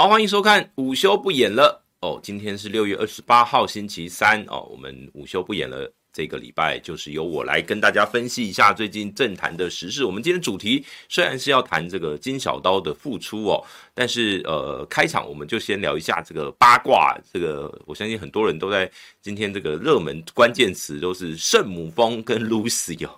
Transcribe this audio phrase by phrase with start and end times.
[0.00, 2.18] 好，欢迎收看午休不演了哦。
[2.22, 4.66] 今天是六月二十八号星期三哦。
[4.70, 10.06] 我们午休不演了，这个礼拜就是由我来跟大家分析一下最近政坛的时事。
[10.06, 13.62] 我们今天主题虽然是要谈这个金小刀的复出哦，
[13.92, 17.14] 但是呃，开场我们就先聊一下这个八卦。
[17.30, 18.90] 这个我相信很多人都在
[19.20, 23.10] 今天这个热门关键词都是圣母峰跟 Lucy 哦。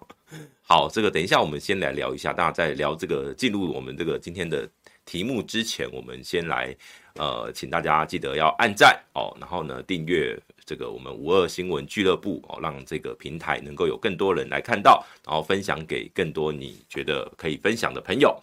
[0.63, 4.69] 好，这个等一下我们先来聊一下，大家再聊这个进入我们这个今天的。
[5.05, 6.75] 题目之前，我们先来，
[7.17, 18.41] 呃，请大家记得要按赞哦，然后呢，订阅这个我们五二新闻俱乐部哦，让这个平台能够有更多人来看到，然后分享给更多你觉得可以分享的朋友。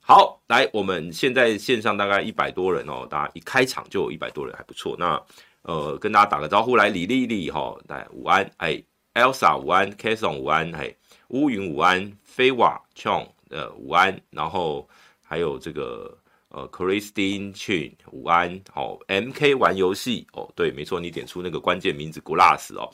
[0.00, 4.96] 好，来，我们现在线上大概一百多人哦，大家一开场就有一百多人，还不错。
[4.98, 5.22] 那
[5.62, 8.82] 呃，跟大家打个招呼，来，李丽丽哈，来午安，哎
[9.14, 10.96] ，Elsa 午安，Kason 午安，嘿，
[11.28, 14.88] 乌云午安，飞瓦 Chong 呃午安，然后。
[15.32, 16.14] 还有这个
[16.50, 22.92] 呃，Christine Chin 午安，好，MK 玩游戏哦，对，没错，你点出那个关键名字 Glass 哦，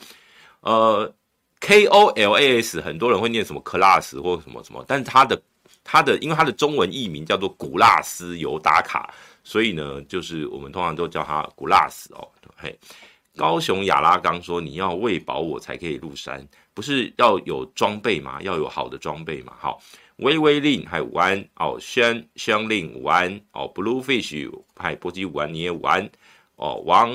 [0.61, 1.13] 呃
[1.59, 5.41] ，K O L A S，很多人会念什么 Class 或什么什么，但是它的
[5.83, 9.13] 它的，因为它的中文译名叫做古拉斯尤达卡，
[9.43, 12.73] 所以呢，就是我们通常都叫它 Glass 哦，嘿，
[13.35, 18.41] 高雄亚拉冈说你要喂饱我才可以入山，不是要有装备吗？
[18.43, 19.81] 要有好的装备嘛，好。
[20.19, 26.09] 微微令还有午安哦，宣宣令玩哦，Bluefish 嗨，波基玩你也玩
[26.55, 27.11] 哦，王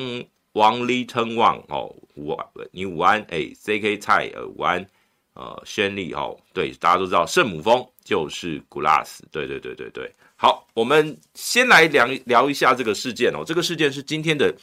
[0.53, 2.37] 王立腾旺哦午
[2.73, 4.87] 你午安哎，CK 蔡呃午安
[5.35, 14.53] 呃宣力哦，对，大家都知道圣母峰就是 Glass，对对对对对，好，我们先来聊聊一下这个事件哦，这个事件是今天的《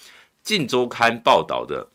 [0.43, 1.87] 镜周刊》报道的。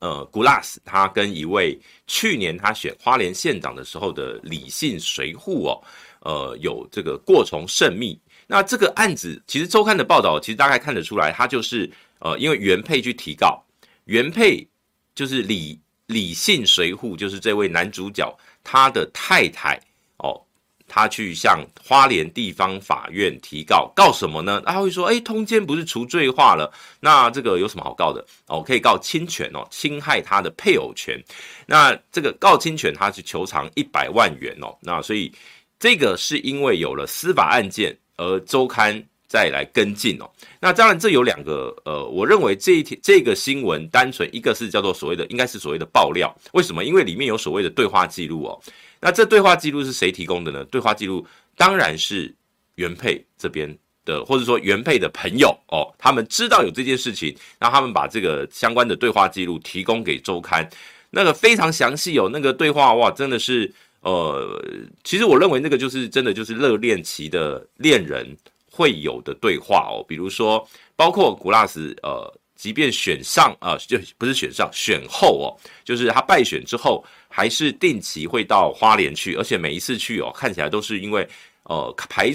[0.00, 5.82] 呃，古拉斯他跟一位去年他选花莲县长的时候的李姓随扈哦，
[6.20, 8.18] 呃，有这个过从甚密。
[8.46, 11.88] 那这个案子其实周刊的报道其实大概看得出来，他就是
[12.18, 13.62] 呃，因为原配去提告，
[14.06, 14.66] 原配
[15.14, 19.80] 就是李李姓随扈，就是这位男主角他的太太。
[20.92, 24.60] 他去向花莲地方法院提告，告什么呢？
[24.66, 26.68] 他会说：“诶，通奸不是除罪化了，
[26.98, 28.26] 那这个有什么好告的？
[28.48, 31.16] 哦，可以告侵权哦，侵害他的配偶权。
[31.64, 34.76] 那这个告侵权，他是求偿一百万元哦。
[34.82, 35.32] 那所以
[35.78, 40.28] 这个是因为有了司法案件，而周刊再来跟进哦。
[40.58, 46.36] 那当然，这有两个呃，我认为这一天这个新闻单纯一个是叫做所谓的，应该是所谓的爆料。
[46.52, 46.84] 为什么？
[46.84, 48.60] 因为里面有所谓的对话记录哦。”
[49.00, 50.64] 那这对话记录是谁提供的呢？
[50.66, 52.34] 对话记录当然是
[52.74, 53.74] 原配这边
[54.04, 60.68] 的，或者说原配的朋友哦，他们知道有这件事情，然后他们把这个相关的对话记录提供给周刊，
[61.10, 64.62] 那个非常详细哦，那个对话哇，真的是呃，
[65.02, 68.36] 其实我认为那个就是真的就是热恋期的恋人
[68.70, 72.32] 会有的对话哦，比如说包括古拉斯呃。
[72.60, 81.26] 即便选上啊，就不是选上，选后哦，就是他败选之后，还是定期会到花莲去，而且每一次去哦，看起来都是因为
[81.62, 82.30] 呃排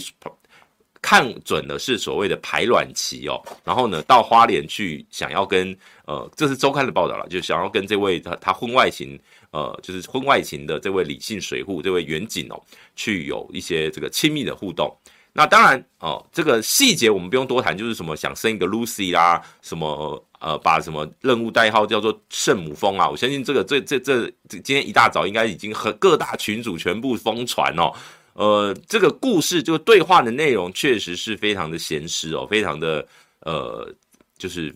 [1.02, 9.20] 看准的是所谓的排卵期哦，然后呢到花莲去，想要跟呃，这是周刊的报道了，就想要跟这位他他婚外情
[9.52, 12.60] 呃，就是婚外情的这位李姓水户这位远景哦，
[12.96, 14.92] 去有一些这个亲密的互动。
[15.32, 27.92] 那当然哦，这个细节我们不用多谈，就是什么想生一个 Lucy 啦，什么呃，把什么任务代号叫做圣母峰啊，我相信这个这这这今天一大早应该已经和各大群主全部疯传哦。
[28.34, 33.04] 呃，这个故事就对话的内容确实是非常的咸湿哦，非常的
[33.40, 33.92] 呃，
[34.38, 34.72] 就是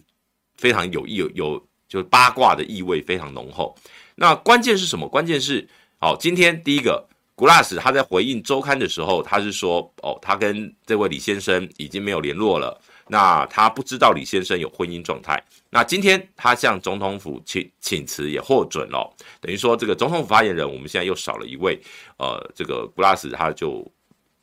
[0.58, 3.78] 非常有意有有就八卦的意味非常浓厚。
[4.16, 5.08] 那关键是什么？
[5.08, 5.68] 关键是
[6.00, 7.06] 好，今天第一个。
[7.36, 12.78] 古拉斯他在回应周刊的时候，他是说：“哦，他跟这位李先生已经没有联络了。
[13.10, 15.44] 那他不知道李先生有婚姻状态。
[15.72, 19.12] 那今天他向总统府请请辞也获准了，
[19.42, 21.82] 等于说这个总统府发言人我们现在又少了一位。
[22.18, 23.86] 呃，这个古拉斯他就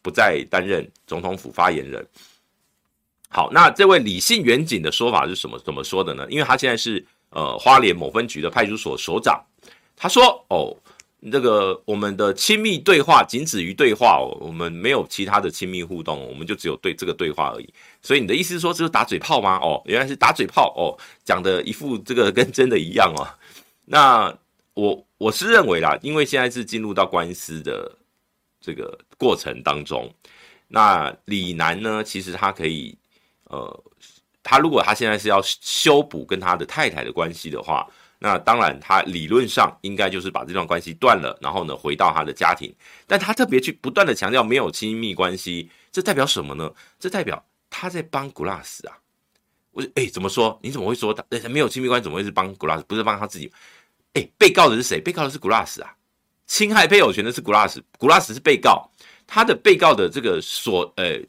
[0.03, 2.07] 不再担任总统府发言人。
[3.29, 5.59] 好，那这位李姓员警的说法是什么？
[5.61, 6.27] 怎么说的呢？
[6.29, 9.41] 因为他现在是呃花莲某分局的派出所所长，
[9.97, 10.77] 他说：哦。”
[11.33, 17.75] 这个我们的亲密对话仅止于对话哦，我们没有其他的亲密互动，我们就只有对这个对话而已。
[18.01, 19.57] 所以你的意思是说，这是打嘴炮吗？
[19.57, 23.27] 哦，原来是打嘴炮哦，讲的一副这个跟真的一样哦。
[23.87, 24.33] 那
[24.75, 27.91] 我我是认为啦，因为现在是进入到官司的
[28.61, 30.13] 这个过程当中，
[30.69, 32.97] 那李楠呢，其实他可以
[33.45, 33.85] 呃，
[34.45, 37.89] 他如果他现在是要修补跟他的太太的关系的话。
[38.19, 42.75] 那当然，他理论上应该就是把这段关系断了，然后呢，回到他的家庭。
[43.07, 46.73] 但他特别去不断的强调没有亲密关系，这代表什么呢？
[46.99, 48.99] 这代表他在帮 Glass 啊。
[49.71, 50.59] 我说，哎，怎么说？
[50.63, 52.05] 你怎么会说他没有亲密关系？
[52.05, 52.83] 怎么会是帮 Glass？
[52.85, 53.53] 不是帮他自己？
[54.15, 54.99] 哎，被告的是谁？
[54.99, 55.95] 被告的是 Glass 啊！
[56.47, 58.91] 侵害配偶权的是 Glass，Glass 是被告。
[59.27, 61.21] 他的被告的这个所呃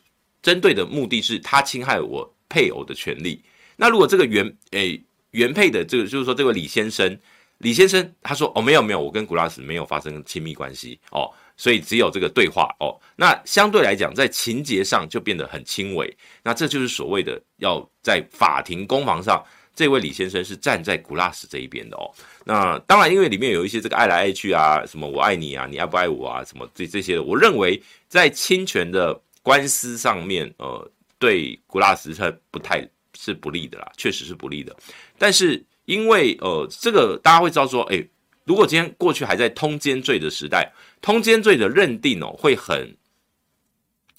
[0.41, 3.43] 针对的目的是他侵害我配偶的权利。
[3.75, 5.03] 那如果这个原诶
[5.37, 7.15] 原配的这个就是说这位李先生，
[7.59, 12.99] 李先生他说哦没有没有，我跟古拉斯没有发生亲密关系哦，所以只有这个对话哦。
[13.15, 16.11] 那相对来讲，在情节上就变得很轻微。
[16.43, 19.43] 那这就是所谓的要在法庭攻防上，
[19.75, 22.09] 这位李先生是站在古拉斯这一边的哦。
[22.43, 32.87] 那当然，因为里面有一些这个爱来爱去啊，什么我爱你啊，你爱不爱我啊，什么这这些，我认为在侵权的官司上面，呃，对古拉斯特不太
[33.19, 34.75] 是不利的啦，确实是不利的。
[35.17, 38.07] 但是因为呃，这个大家会知道说，诶，
[38.43, 40.71] 如果今天过去还在通奸罪的时代，
[41.01, 42.95] 通奸罪的认定哦，会很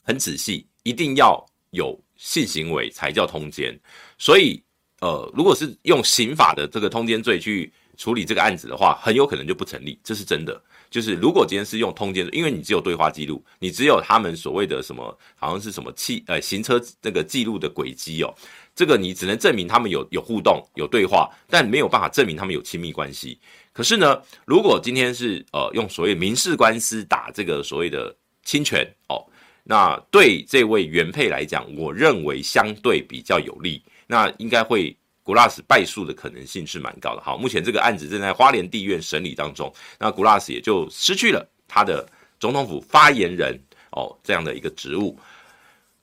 [0.03, 3.79] 很仔细，一定要有性行为才叫通奸。
[4.19, 4.63] 所以
[5.01, 10.61] 呃，如果是用刑法的这个通奸罪去处理这个案子的话，很有可能就不成立，这是真的。
[10.91, 18.35] 就是如果今天是用通奸，因为你只有对话记录，你只有他们所谓的什么，好像是什么汽呃行车那个记录的轨迹哦，
[18.79, 23.37] 这个你只能证明他们有有互动有对话，但没有办法证明他们有亲密关系。
[23.73, 28.15] 可是呢，如果今天是呃用所谓民事官司打这个所谓的
[28.45, 29.27] 侵权哦，
[29.65, 34.97] 那对这位原配来讲，我认为相对比较有利，那应该会。
[35.25, 37.21] 古拉斯败诉的可能性是蛮高的。
[37.21, 42.09] 好，目前这个案子正在花莲地院审理当中，那古拉斯也就失去了他的
[42.41, 43.55] 总统府发言人
[43.91, 45.19] 哦这样的一个职务。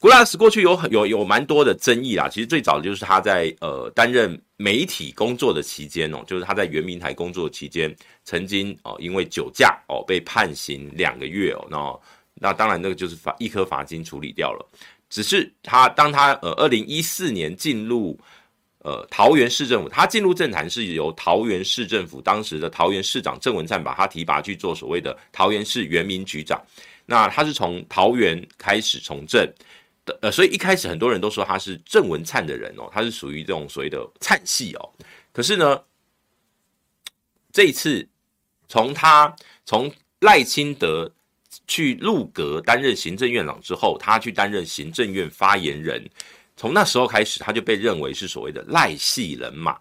[0.05, 7.93] Glass 过去有很有有蛮多的争议啦，其实最早的就是他在呃担任媒体工作的期间哦，就是他在原民台工作期间，
[8.23, 14.63] 曾经哦因为酒驾哦被判刑两个月哦，那那当然那个就是罚一颗罚金处理掉了。
[15.09, 18.15] 只是他当他呃二零一四年进入。
[18.85, 26.63] 呃，桃园市政府，他进入政坛是由桃园市政府当时的桃园市长郑文灿把他提拔去做所谓的桃园市原民局长。
[27.07, 29.43] 那他是从桃园开始从政，
[30.21, 34.89] 呃，所以一开始很多人都说他是郑文灿的人哦，他是属于这种所谓的灿系哦。
[35.33, 35.81] 可是呢，
[37.51, 38.07] 这一次
[38.67, 39.35] 从他
[39.65, 41.11] 从赖清德
[41.67, 46.03] 去入阁担任行政院长之后，他去担任行政院发言人。
[46.55, 49.77] 从那时候开始，他就被认为是所谓的赖系人马。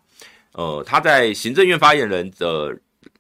[0.52, 2.76] 呃，他在行政院发言人的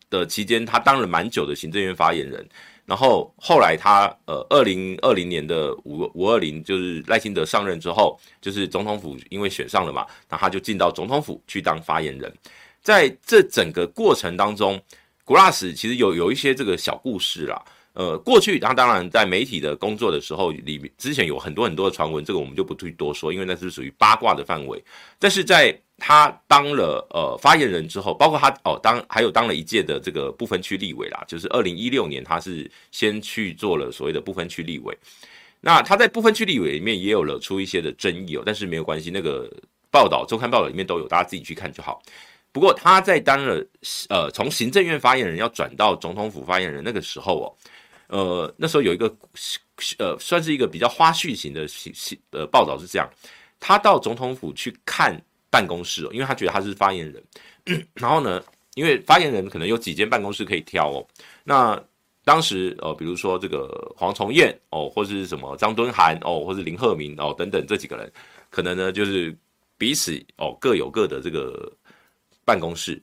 [0.08, 2.48] 的期间，他当了蛮久的行政院发言人。
[2.86, 12.32] 然后后来他呃，二零二零年的五五二零，就是赖清德上任之后，就是总统府因为选上了嘛，那他就进到总统府去当发言人。
[12.82, 14.78] 在这整个过程当中
[15.24, 17.64] ，Glass 其实有有一些这个小故事啦。
[17.94, 24.84] 呃，过去他当然在媒体的工作的时候，里面之前有很多很多的传闻，这个我们就不去多说，因为那是属于八卦的范围。
[25.18, 34.96] 但是在他当了呃发言人之后，包括他哦当还有当了一届的这个不分区立委啦，就是二零一六年他是先去做了所谓的不分区立委。
[35.60, 39.50] 那他在不分区立委里面也有惹出一些的争议哦，但是没有关系，那个
[39.90, 42.02] 报道周刊报道里面都有，大家自己去看就好。
[42.52, 43.66] 不过他在当了
[44.08, 47.46] 呃从行政院发言人要转到总统府发言人那个时候哦。
[48.08, 49.12] 呃，那时候有一个
[49.98, 51.66] 呃，算是一个比较花絮型的
[52.32, 53.10] 呃报道是这样，
[53.58, 55.18] 他到总统府去看
[55.54, 57.22] 办公室哦，因为他觉得他是发言人，
[57.94, 58.42] 然后呢，
[58.74, 61.06] 因为发言人可能有几间办公室可以挑哦，
[61.44, 61.80] 那
[62.24, 68.12] 当时呃，比如说这个黄崇彦哦，或是什么张敦涵哦，或是林鹤明哦等等这几个人，
[68.50, 69.36] 可能呢就是
[69.78, 71.72] 彼此哦各有各的这个
[72.44, 73.00] 办公室，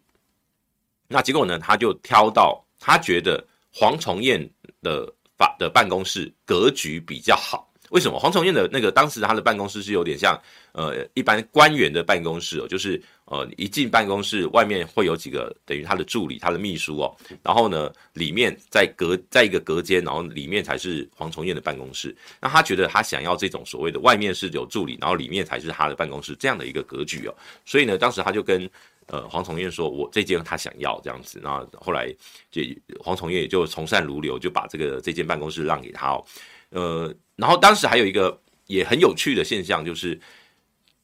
[1.07, 3.41] 那结果呢，他就挑到他觉得
[3.71, 4.49] 黄崇彦。
[4.83, 8.19] 的法的办公室格局比较好，为什么？
[8.19, 10.39] 黄崇彦的那个当时他的办公室是有点像
[10.71, 22.15] 呃一般官员的办公室哦，就是呃一进办公室外面会有几个等于他的助理、他的秘书哦，然后呢里面在隔在一个隔间，然后里面才是黄崇彦的办公室。
[22.39, 28.69] 那他觉得他想要这种所谓的外面是有助理，然后里面才是他的办公室这样的一个格局哦，所以呢当时他就跟。
[29.07, 32.07] 呃，黄崇彦说：“我这间他想要这样子，那后来
[32.49, 32.61] 就
[32.97, 36.23] 黄崇彦也就从善如流，就把这个这间办公室让给他哦。
[36.71, 38.37] 呃，然后当时还有一个
[38.67, 40.19] 也很有趣的现象，就是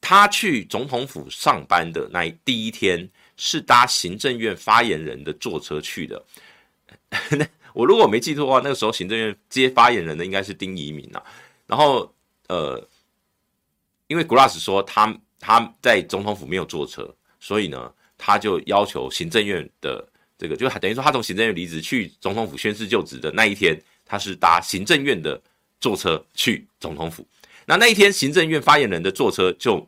[0.00, 3.08] 他去总统府上班的那第一天
[3.38, 6.22] 是搭行政院发言人的坐车去的。
[7.72, 11.22] 我如果没记错的话，那个时候行政院接发言人的应该是丁怡铭啊。
[11.66, 12.12] 然后
[12.48, 12.86] 呃，
[14.08, 20.04] 因为 Glass 说他他在总统府没有坐车，所以呢。”他就要求行政院的
[20.36, 25.40] 这个，就等于说他从行政院离职去总统府宣誓就职的那一天，他是搭行政院的
[25.80, 27.26] 坐车去总统府。
[27.66, 29.86] 那那一天行政院发言人的坐车就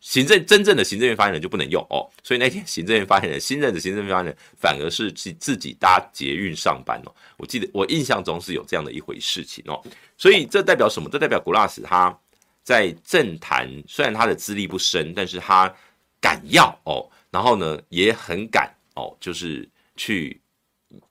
[0.00, 7.14] 行政真正的行政院发言人就不能用哦，所以那天行政院发言人新任的行政院发言人反而是自自己搭捷运上班哦。
[7.36, 9.82] 我记得我印象中是有这样的一回事情哦，
[10.16, 11.08] 所以这代表什么？
[11.10, 12.16] 这代表古拉斯他
[12.62, 15.74] 在政坛虽然他的资历不深，但是他
[16.20, 20.40] 敢要哦，然后呢也很敢哦，就是去。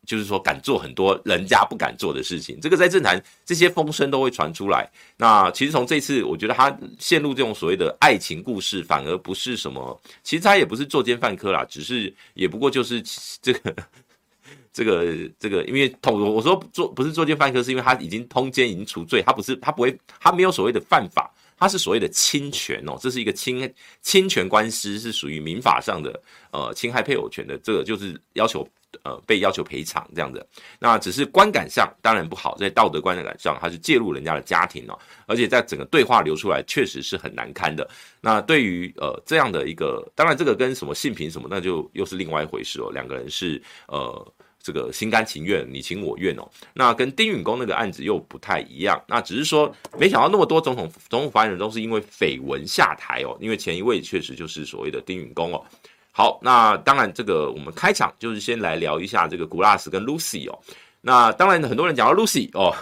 [0.07, 4.89] 就是说，敢做很多人家不敢做的事情，这个在政坛这些风声都会传出来。
[5.17, 13.03] 那其实从这次，我觉得他陷入这种所谓的爱情故事，反而不是什么，其实他也不是作奸犯科啦，只是也不过就是
[13.41, 13.75] 这个
[14.71, 21.29] 这个这个，因为通我说做不是作奸犯科，是因为他已经通奸已经除罪，他不是他不会他没有所谓的犯法。
[21.57, 26.21] 它是所谓的侵权哦，这是一个侵侵权官司，是属于民法上的
[26.51, 28.67] 呃侵害配偶权的，这个就是要求
[29.03, 30.45] 呃被要求赔偿这样的。
[30.79, 37.89] 那只是观感上当然不好，在道德观感上，它是介入人家的家庭哦，而且在整个对话流出来，确实是很难堪的。
[38.21, 42.91] 那对于呃这样的一个，当然这个跟什么性平什么，那就又是另外一回事哦。
[42.93, 44.33] 两个人是呃。
[44.67, 46.45] 这个心甘情愿，你情我愿哦。
[46.73, 49.01] 那跟丁允恭那个案子又不太一样。
[49.07, 53.37] 那只是说，没想到那么多总统总统发言人都是因为绯闻下台哦。
[53.39, 55.63] 因为前一位确实就是所谓的丁允恭哦。
[56.11, 60.59] 好，那当然这个我们开场就是先来聊一下这个古拉斯跟 Lucy 哦。
[60.99, 62.75] 那当然很多人讲到 Lucy 哦，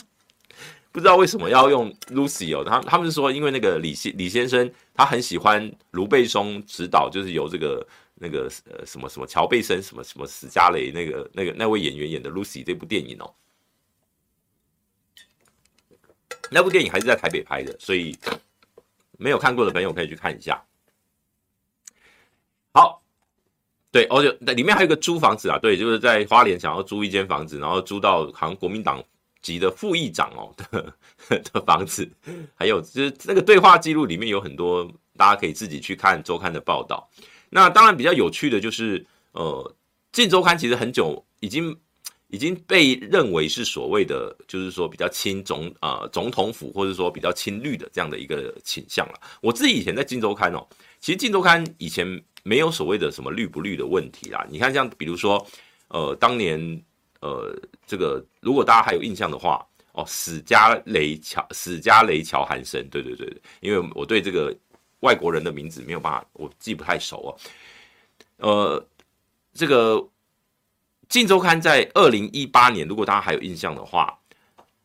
[0.92, 2.62] 不知道为什么要用 Lucy 哦。
[2.62, 7.86] 他他们是说，因为那个李先李先生他很喜欢卢贝松指导，就是由这个。
[8.18, 13.34] 那个呃什么什么乔贝森什么什么史嘉蕾那个那个那位演员演的 Lucy 这部电影哦，
[16.50, 18.16] 那部电影还是在台北拍的，所以
[19.18, 20.64] 没有看过的朋友可以去看一下。
[22.72, 23.02] 好，
[23.92, 29.02] 对，而且里面还有个租房子啊，对，就是在花莲想要租一间房子，然后租到好像国民党
[29.42, 30.94] 籍的副议长哦的
[31.52, 32.10] 的房子，
[32.54, 37.08] 还有就是那个对话记录里面有很多，大家可以自己去看周刊的报道。
[37.48, 39.74] 那当然比较有趣的就是，呃，
[40.16, 41.74] 《镜周刊》其实很久已经
[42.28, 49.20] 已经被认为是所谓的，就是说比较亲总呃总统府，或者说比较亲绿的这样的一个倾向了。
[49.40, 50.66] 我自己以前在《镜周刊》哦，
[51.00, 52.04] 其实《镜周刊》以前
[52.42, 54.44] 没有所谓的什么绿不绿的问题啦。
[54.50, 55.46] 你看像比如说，
[55.88, 56.58] 呃，当年
[57.20, 64.52] 呃这个如果大家还有印象的话，哦，史嘉雷乔史嘉雷乔韩森，对对对对，因为我对这个。
[65.06, 67.30] 外国人的名字没有办法，我记不太熟哦。
[68.38, 68.84] 呃，
[69.54, 69.94] 这个
[71.08, 74.18] 《镜周刊》在二零一八年，如果大家还有印象的话，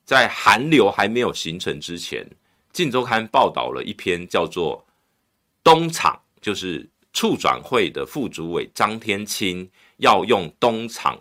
[0.05, 2.23] 在韩流还没有形成之前，
[2.71, 4.85] 《镜周刊》报道了一篇叫做
[5.65, 11.19] “东厂”，就是促转会的副主委张天钦要用东厂。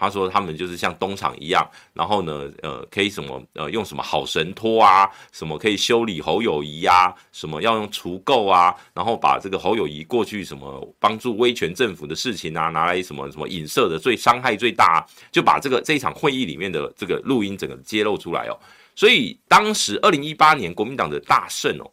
[0.00, 18.58] 他说他们就是像东厂一样，然后呢，呃，可以什么呃，用什么好神托啊，什么可以修理侯友宜啊，什么要用除垢啊，然后把这个侯友宜过去什么帮助威权政府的事情啊，拿来什么什么影射的最伤害最大，就把这个这一场会议里面的这个录音整个揭露出来哦。
[18.96, 21.84] 所以当时二零一八年国民党的大胜哦，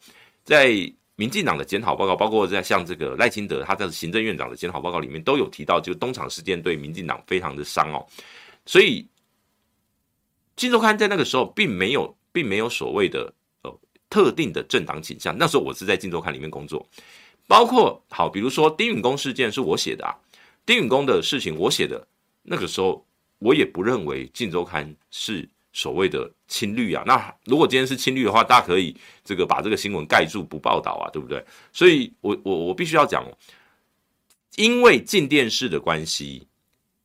[0.42, 0.90] 在。
[1.18, 8.06] 民进党的检讨报告，包括在像这个赖清德他在行政院长的检讨报告里面都有提到，就东厂事件对民进党非常的伤哦，
[8.64, 9.02] 所以
[10.54, 15.36] 《镜周刊》在那个时候并没有，并没有所谓的呃特定的政党倾向。
[15.36, 16.86] 那时候我是在《镜周刊》里面工作，
[17.48, 20.14] 包括好，比如说丁允恭事件是我写的啊，
[20.64, 22.06] 丁允恭的事情我写的，
[22.44, 23.04] 那个时候
[23.40, 25.48] 我也不认为《镜周刊》是。
[25.74, 31.44] 所谓的青绿啊，那如果今天是青绿的话，大家可以这个把这个新闻盖住不报道啊，对不对？
[31.72, 33.22] 所以我我我必须要讲，
[34.56, 36.46] 因为镜电视的关系，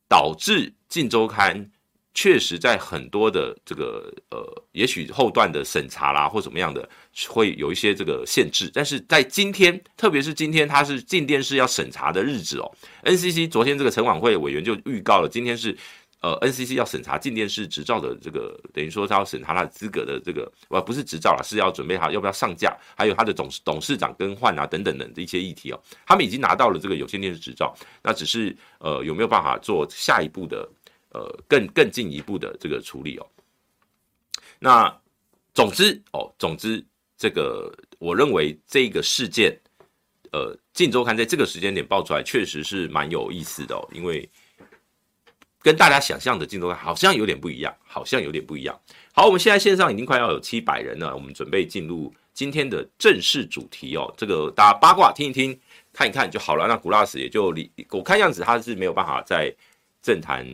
[0.08, 1.70] 导致镜周刊
[2.14, 6.88] 确实在很多的这个呃，也许后段的审查啦或怎么样的，
[7.28, 8.70] 会有一些这个限制。
[8.72, 12.72] 但是在今天，特别是今天，它是镜电视要审查的日子哦。
[13.02, 15.76] NCC 昨天这个陈琬惠委员就预告了，今天是。
[16.24, 25.78] 呃，NCC 要审查镜电视执照的这个，等于说他要审查他的资格的这个，呃，不是执照了，是要准备他要不要上架，还有他的董事董事长更换啊等等等的一些议题哦。
[26.06, 30.66] 他们已经拿到了这个有线电视执照，那只是呃有没有办法做下一步的
[31.10, 33.26] 呃更更进一步的这个处理哦。
[34.58, 34.98] 那
[35.52, 36.82] 总之哦，总之
[37.18, 39.54] 这个我认为这个事件，
[40.32, 44.26] 呃，镜周刊在这个时间点爆出来，确实是蛮有意思的哦，因为。
[45.64, 48.80] 跟大家想象的镜周刊好像有点不一样，好像有点不一样。
[49.14, 54.12] 好，我们现在线上已经快要有七百人了，我们准备进入今天的正式主题哦。
[54.14, 55.58] 这个大家八卦听一听，
[55.90, 56.68] 看一看就好了。
[56.68, 59.50] 那古拉斯也就离，我看样子他是没有办法在
[60.02, 60.46] 政坛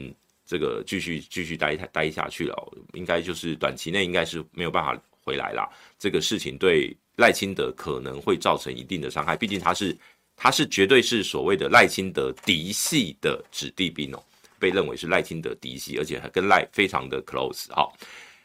[0.46, 5.68] 这个继续继续待待下去了，应该就是短期内应该是没有办法回来啦。
[5.98, 9.98] 这个事情对赖清德可能会造成一定的伤害，毕竟他是
[10.36, 14.22] 他是绝对是所谓的赖清德嫡系的子弟兵哦，
[14.60, 17.64] 被认为是赖清德嫡系，而且还跟赖非常的 close。
[17.70, 17.92] 好，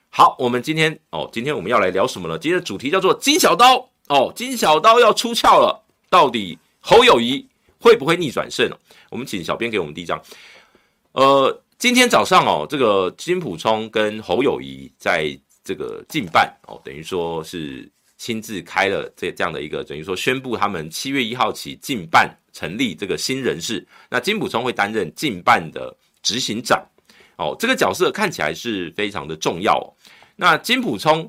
[0.09, 2.39] 好，我们今天哦，今天我们要来聊什么呢？
[2.39, 5.79] 今天的主题叫做金小刀哦，金小刀要出鞘了，
[6.09, 7.45] 到底侯友谊
[7.79, 8.67] 会不会逆转胜？
[9.11, 10.19] 我们请小编给我们第一张，
[11.11, 11.61] 呃。
[11.77, 23.85] 今天早上哦，这个金普聪跟侯友谊在这个竞办哦，等于说是亲自开了这这样的一个，等于说宣布他们七月一号起竞办成立这个新人事。
[24.09, 25.93] 那金普聪会担任竞办的
[26.25, 26.83] 执行长
[27.37, 29.87] 哦，这个角色看起来是非常的重要哦。
[30.35, 31.25] 那金溥聪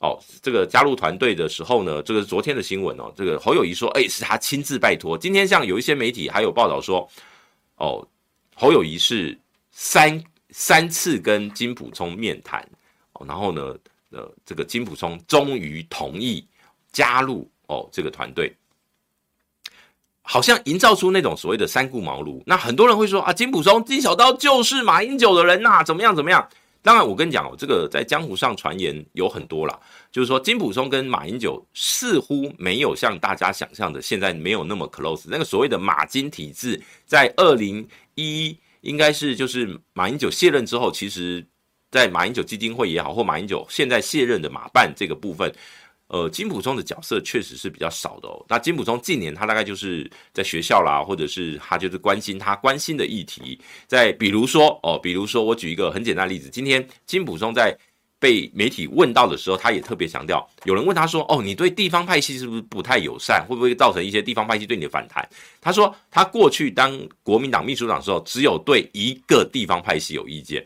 [0.00, 5.16] 哦，这个加入团队的时候呢，这个昨天的新闻哦，这个侯友谊说，哎，是他亲自拜托。
[5.16, 7.08] 今天像有一些媒体还有报道说，
[7.76, 8.06] 哦，
[8.54, 9.38] 侯友谊是。
[9.72, 12.68] 三三次跟金溥聪面谈，
[13.26, 13.74] 然后呢，
[14.10, 16.44] 呃，这个金溥聪终于同意
[16.92, 18.52] 加入哦这个团队，
[20.22, 22.42] 好像营造出那种所谓的三顾茅庐。
[22.46, 26.46] 那很多人会说啊，金普松、金小刀就是马英九的人呐，怎么样怎么样？
[26.82, 29.78] 当然，我跟你讲哦，这个在江湖上传言有很多啦，
[30.10, 35.24] 就是说金普松跟马英九似乎没有像大家想象的现在没有那么 close。
[35.26, 38.56] 那个所谓的马金体制，在二零一。
[38.82, 41.46] 应该是就是马英九卸任之后，其实，
[41.90, 45.54] 在马英九基金会也好，或马英九现在卸任的马办这个部分，
[46.10, 48.44] 呃，金溥聪的角色确实是比较少的哦。
[48.48, 57.76] 那金溥聪近年他大概就是在学校啦，或者是他就是关心他关心的议题，在比如说哦，比如说我举一个很简单的例子，今天金溥聪在。
[58.22, 63.42] 被媒体问到的时候，他也特别强调，有人问他说：“哦，你对地方派系是不是不太友善？
[63.48, 65.26] 会不会造成一些地方派系对你的反弹？”
[65.58, 70.62] 他说：“他过去当国民党秘书长的时候，只有对一个地方派系有意见。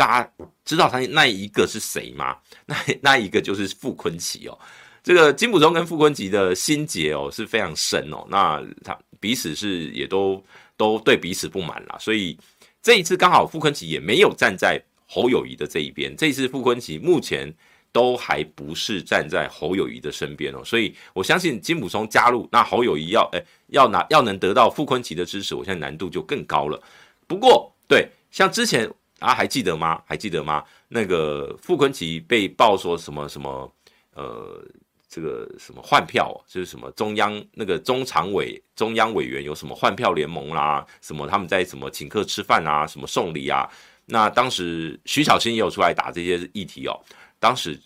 [0.00, 0.32] 大家
[0.64, 2.34] 知道他那一个是谁吗？
[2.64, 4.58] 那那一个就是傅坤奇哦。
[5.02, 8.26] 这个金溥聪跟傅坤奇的心结哦是非常深哦。
[8.30, 10.42] 那他彼此是也都
[10.76, 11.98] 都对彼此不满啦。
[12.00, 12.38] 所以
[12.80, 14.82] 这一次刚好傅坤奇也没有站在。”
[15.12, 17.52] 侯友谊的这一边，这一次傅坤奇目前
[17.90, 26.80] 都还不是站在侯友谊的身边哦，所以我相信金溥聪加入，那侯友谊要诶要拿要能得到傅坤奇的支持，我现在难度就更高了。
[27.26, 28.88] 不过对，像之前
[29.20, 30.02] 啊还记得吗？
[30.04, 30.64] 还记得吗？
[30.88, 33.72] 那个傅昆萁被爆说什么什么
[34.14, 34.64] 呃
[35.08, 43.68] 这个什么换票，就是什么中央那个中常委中央委员有什么换票联盟啦，什么他们在什么请客吃饭啊，什么送礼啊。
[44.06, 46.98] 那当时徐巧芯也有出来打这些议题哦。
[47.38, 47.78] 当时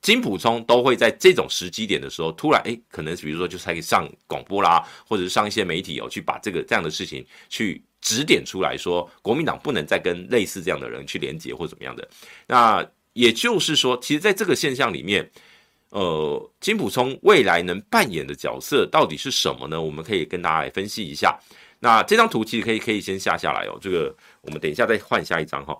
[0.00, 12.06] 金普聪都会在这种时机点的时候，突然哎，可能比如说就是可以上广播啦，或者是上一些媒体哦，去把这个这样的事情去指点出来说，国民党不能再跟类似这样的人去连结或怎么样的。
[12.46, 15.30] 那也就是说，其实在这个现象里面，
[15.90, 19.80] 呃，金普聪未来能扮演的角色到底是什么呢？
[19.80, 21.38] 我们可以跟大家来分析一下。
[21.78, 25.78] 那这张图其实可以可以先下下来哦，这个我们等一下再换下一张哈。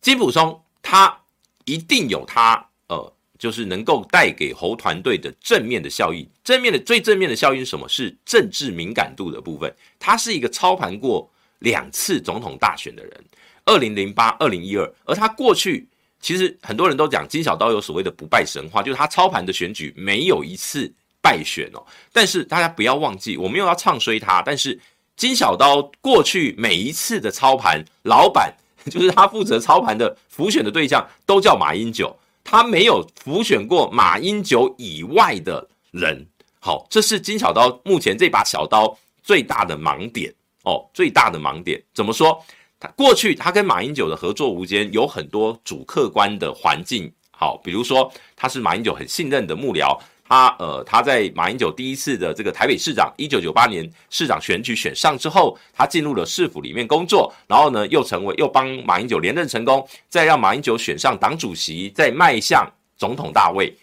[0.00, 1.20] 金普聪他
[1.64, 6.28] 一定有他呃，就是能够带给侯团队的正面的效益。
[6.42, 7.88] 正面的最正面的效应是什么？
[7.88, 9.72] 是政治敏感度的部分。
[9.98, 13.24] 他是一个操盘过两次总统大选的人，
[13.64, 14.92] 二零零八、二零一二。
[15.04, 15.86] 而他过去
[16.20, 20.92] 其实很多人都讲金小刀有所谓的不败神话，就是他操盘的选举没有一次。
[21.20, 24.40] 败选哦，但是大家不要忘记，我没有要唱衰他。
[24.40, 24.78] 但是
[25.16, 28.54] 金小刀过去每一次的操盘老板，
[28.88, 32.16] 就是他负责操盘的辅选的对象，都叫马英九，
[32.50, 36.26] 他没有浮选过马英九以外的人。
[36.58, 42.42] 好，这是金小刀目前这把小刀最大的盲点哦，最大的盲点怎么说？
[42.80, 47.12] 他过去他跟马英九的合作无间，有很多主客观的环境。
[47.32, 49.94] 好，比如说他是马英九很信任的幕僚。
[50.28, 63.74] 他呃，他在马英九第一次的这个台北市长，一九九八年市长选举选上之后，他进入了市府里面工作，然后呢，又成为又帮马英九连任成功，再让马英九选上党主席，再迈向总统大位。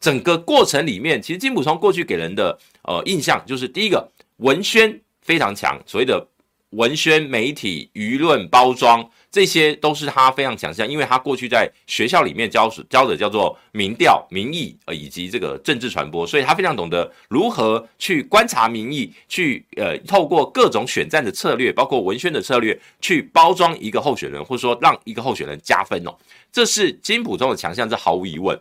[0.00, 6.26] 整个过程里面，其实金溥聪过去给人的呃印象就是第一个文宣非常强，所谓的。
[6.70, 26.16] 文宣、媒体、舆论包装，这些都是他非常强项，因为他过去在学校里面教教的叫做民调、民意，呃，以及这个政治传播，所以他非常懂得如何去观察民意，去呃，透过各种选战的策略，包括文宣的策略，去包装一个候选人，或者说让一个候选人加分哦。
[26.50, 28.58] 这是金普中的强项，这毫无疑问。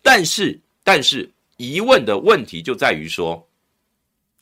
[0.00, 3.44] 但是，但是疑问的问题就在于说，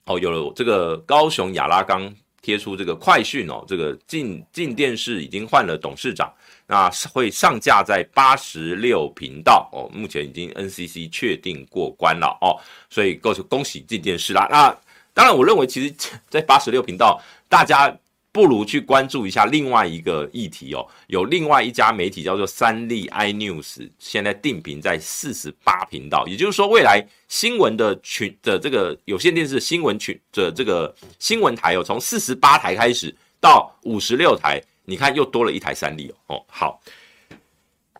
[0.04, 2.14] 哦，有了这个高雄亚拉冈。
[2.42, 6.30] 贴出这个快讯哦，这个进进电视已经换了董事长，
[6.66, 14.46] 那会上架在八十六频道哦，目前已经 NCC 确定过关了哦，所以恭恭喜进电视啦。
[14.50, 14.76] 那
[15.14, 15.94] 当然，我认为其实，
[16.28, 17.96] 在八十六频道，大家。
[18.32, 36.36] 不如去关注一下另外一个议题哦，有另外一家媒体叫做三立 iNews，现在定频在四十八频道，也就是说，未来新闻的群的这个有线电视新闻群的这个新闻台哦，从四十八台开始到五十六台，你看又多了一台三立哦。
[36.36, 36.80] 哦，好，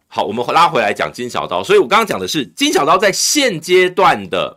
[0.09, 4.57] 好，我们拉回来讲金小刀，所以我刚刚讲的是金小刀在现阶段的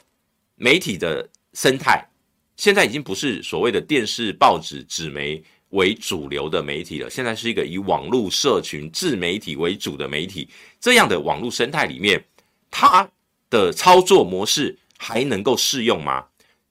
[0.56, 2.08] 媒体的生态，
[2.56, 5.44] 现在已经不是所谓的电视、报纸、纸媒。
[5.76, 12.24] 为主流的媒体了，现在是一个以网络社群自媒体为主的媒体，这样的网络生态里面，
[12.72, 13.08] 它
[13.50, 16.26] 的操作模式还能够适用吗？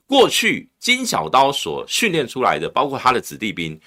[0.06, 3.78] 过去金小刀所训练出来的，包括他的子弟兵，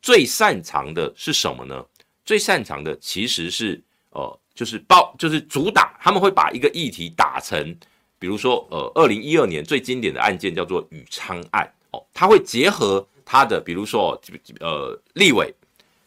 [0.00, 1.84] 最擅长的是什么呢？
[2.24, 7.76] 最擅长的其实是呃，就是包，就是主打，他们会把一个议题打成，
[8.18, 13.06] 比如说呃，二零一二年最经典的案件叫做宇昌案哦，他会结合。
[13.26, 14.18] 他的比如说，
[14.60, 15.52] 呃，立委、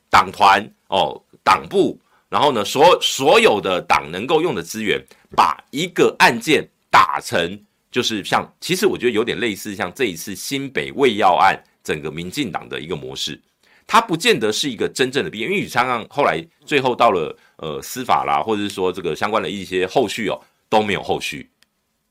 [0.09, 4.99] 党团哦，党部，然后呢，所所有的党能够用的资源，
[5.35, 13.37] 把一个案件打成，就是像，其实我觉得有点类似像这一次新北卫药案，整个民进党的一个模式，
[13.85, 21.49] 它不见得是一个真正的弊案，因为宇昌案后来最后到了呃司法啦，或者是说这个相关的一些后续哦，都没有后续，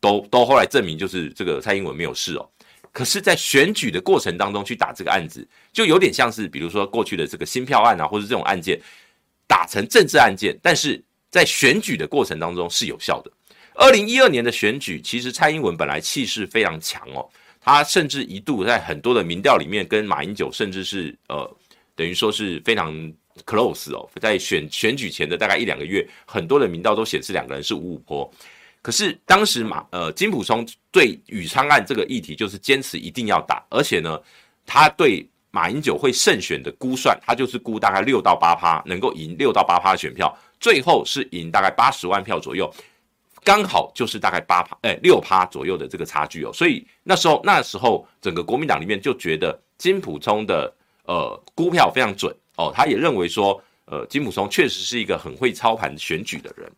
[0.00, 2.46] 都都后来证明就是这个蔡英文没有事哦。
[2.92, 8.80] 可是，在选举的过程当中去打这个案子，就有点像是，比如说过去的这个新票案啊，或者这种案件，
[9.46, 13.30] 打成政治案件，但是在选举的过程当中是有效的。
[13.74, 17.28] 二零一二年的选举，其实蔡英文本来气势非常强哦，
[17.60, 21.48] 他甚至一度在很多的民调里面跟马英九，甚至是呃，
[21.94, 22.92] 等于说是非常
[23.46, 28.28] close 哦，在选选举前的大概一两个月，很多的民调都显示两个人是五五坡。
[28.88, 34.18] 可是当时马呃金溥聪对宇昌案这个议题就是坚持一定要打，而且呢，
[34.64, 42.72] 他对马英九会胜选的估算，他就是估大概六到八趴能够赢六到八趴的选票，最后是赢大概八十万票左右，
[43.44, 50.74] 刚好就是大概八趴哎六趴左右的这个差距哦，所以那时候那时候整个国民党里面就觉得金溥聪的
[51.04, 56.72] 呃估票非常准哦，他也认为说呃金溥聪确实是一个很会操盘选举的人。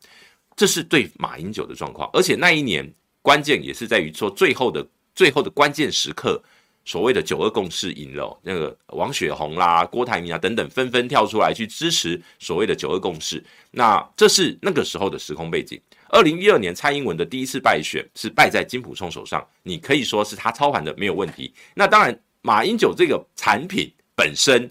[0.60, 2.86] 这是对马英九的状况，而且那一年
[3.22, 6.38] 关键也是在于说最后的最后的关键时刻，
[6.84, 13.42] 所谓的九二共识赢了，那个王雪红啦、郭台铭啊等等纷纷跳出来去支持所谓的九二共识。
[13.70, 15.80] 那这是那个时候的时空背景。
[16.10, 21.50] 二零一二年蔡英文的第一次败选是败在金溥聪手上，你可以说是他操盘的没有问题。
[21.74, 24.70] 那当然，马英九这个产品本身，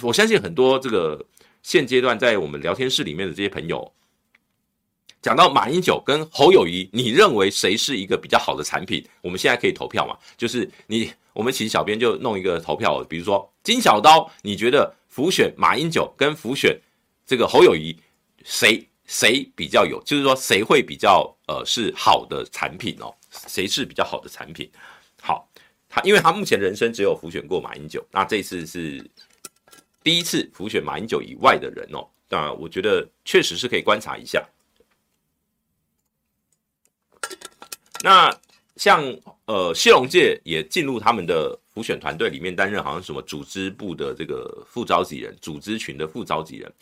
[0.00, 1.22] 我相信很多这个
[1.62, 3.92] 现阶段在我们聊天室里面的这些朋友。
[5.24, 9.02] 讲到马英九跟侯友宜，你认为谁是一个比较好的产品？
[9.22, 10.14] 我们现在可以投票嘛？
[10.36, 16.78] 就是你，我们请小编就弄一个投票，比如说金小刀，你觉得浮选马英九跟浮选
[17.24, 17.96] 这个侯友宜，
[18.44, 19.98] 谁谁比较有？
[20.04, 23.10] 就是说谁会比较呃是好的产品哦？
[23.48, 24.70] 谁是比较好的产品？
[25.22, 25.48] 好，
[25.88, 29.02] 他因为他目前人生只有浮选过马英九，那这次是
[30.02, 32.06] 第一次浮选马英九以外的人哦。
[32.28, 34.46] 那我觉得确实是可以观察一下。
[38.02, 38.34] 那
[38.76, 39.04] 像
[39.46, 46.72] 呃谢龙介也进入他们的辅选团队里面担任好像什么组织部的这个副召集人，组织群的副召集人，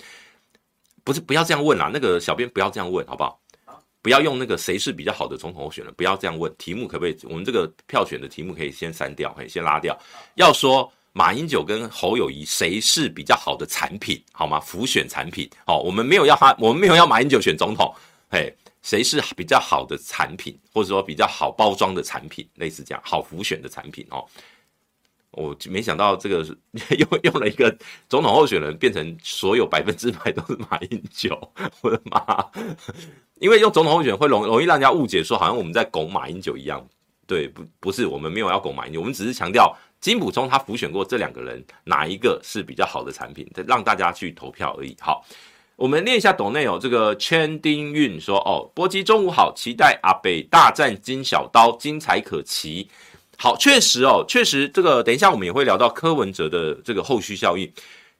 [1.05, 3.38] 不是不要这样问啦，那个小编不要这样问好不好？
[4.01, 7.16] 不要用那个谁是比较好的总统候选人，不要这样问，题目可不可以？
[7.22, 9.96] 我们这个票选的题目可以先删掉，可以先拉掉。
[10.35, 14.59] 要说马英九跟侯友谊谁是比较好的产品，好吗？
[14.59, 17.94] 浮选产品，好，我们没有要他，我们没有要马英九选总统，
[18.29, 18.53] 嘿。
[18.83, 24.25] 谁是比较好的产品，或者说比较好包装的产品，类似这样好浮选的产品哦。
[25.31, 26.45] 我没想到这个
[26.99, 27.75] 用用了一个
[28.07, 31.38] 总统候选人，变成所有百分之百都是马英九，
[31.81, 32.45] 我的妈！
[33.40, 36.87] 因为用总统候选人会容容易让人家误解，说好像我们在拱马英九一样。
[37.27, 44.95] 对，不不是，我们没有要拱马英九，我们只是强调金溥聪他浮选过这两个人，哪一个是比较好的产品，让大家去投票而已。
[45.01, 45.25] 好。
[45.76, 52.88] 我们念一下抖内哦，这个圈丁运说哦，波基中午好，期待阿北大战金小刀，精彩可期。
[53.37, 57.68] 好，确实哦，确实这个等一下我们也会聊到柯文哲的这个后续效应。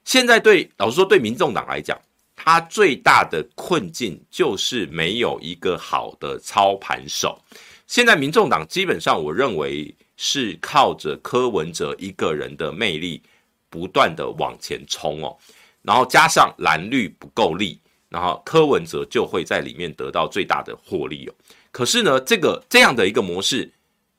[0.03, 1.97] 现在对老实说，对民众党来讲，
[2.35, 7.39] 他最大的困境就是没有一个好的操盘手。
[7.87, 13.21] 现在民众党基本上，我认为是靠着柯文哲一个人的魅力
[13.69, 15.37] 不断的往前冲哦，
[15.83, 21.33] 然后加上蓝绿不够力，然后柯文哲就会在里面得到最大的获利哦。
[21.71, 23.71] 可是呢，这个这样的一个模式，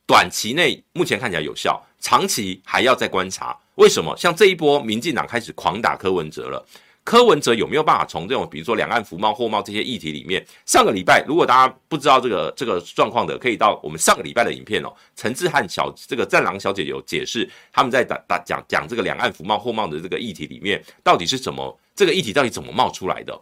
[0.07, 3.59] 短期内目前看起来有效，长期还要再观察。
[3.77, 4.17] 为什么？
[4.17, 6.65] 像这一波民进党开始狂打柯文哲了。
[7.05, 10.45] 柯文哲有没有办法从这种比如说两岸服贸、货贸这些议题里面？
[10.65, 14.91] 上个礼拜，如果大家不知道这个这个状况的，可以到我们上个礼拜的影片哦。
[15.15, 21.79] 陈志汉小这个战狼小姐有解释，他们在打打讲讲这个两岸服贸、货贸的这个议题里面，到底是怎么？
[21.95, 23.39] 这个议题到底怎么冒出来的？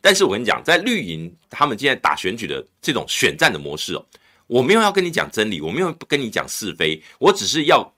[0.00, 4.06] 但是我跟你讲，在绿营他们今天打选举的这种选战的模式哦，
[4.46, 7.94] 我没有要跟你讲真理，我没有跟你讲是非，我只是要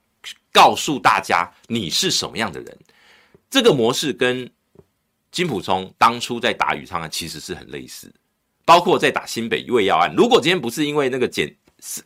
[0.51, 2.77] 告诉大家你是什么样的人。
[3.49, 4.49] 这个模式跟
[5.31, 8.11] 金溥聪当初在打宇昌案其实是很类似，
[8.65, 10.13] 包括在打新北卫药案。
[10.15, 11.53] 如果今天不是因为那个检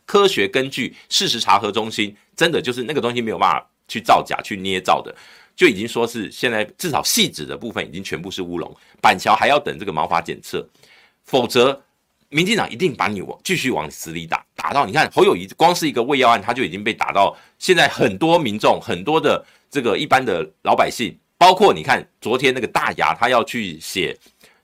[0.04, 5.14] 科学根据事实查核中心真的就是那个东西没有办法去造假去捏造的，
[5.56, 10.68] 就已经说是现在至少细致的部分已经全部是乌龙，板桥还要等这个毛发检测，
[11.24, 11.80] 否则
[12.28, 21.18] 民进党一定把你往继续往死里打，打到你看侯友宜光是一个卫药案他就已经被打到现在很多民众很多的这个一般的老百姓。
[21.42, 24.16] 包括你看，昨天那个大牙，他要去写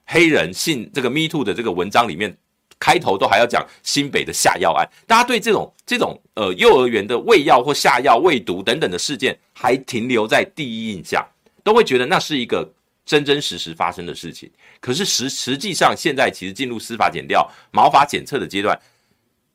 [0.07, 2.33] 黑人信这个 Me Too 的这个文章里面，
[2.79, 4.89] 开头都还要讲新北的下药案。
[5.05, 11.21] 大家对这种这种呃幼儿园的喂药或下药喂毒等等的事件，还停留在第一印象，
[11.65, 12.73] 都会觉得那是一个
[13.05, 14.49] 真真实实发生的事情。
[14.79, 18.81] 可是实实际上，现在其实进入司法检调、毛发检测的阶段。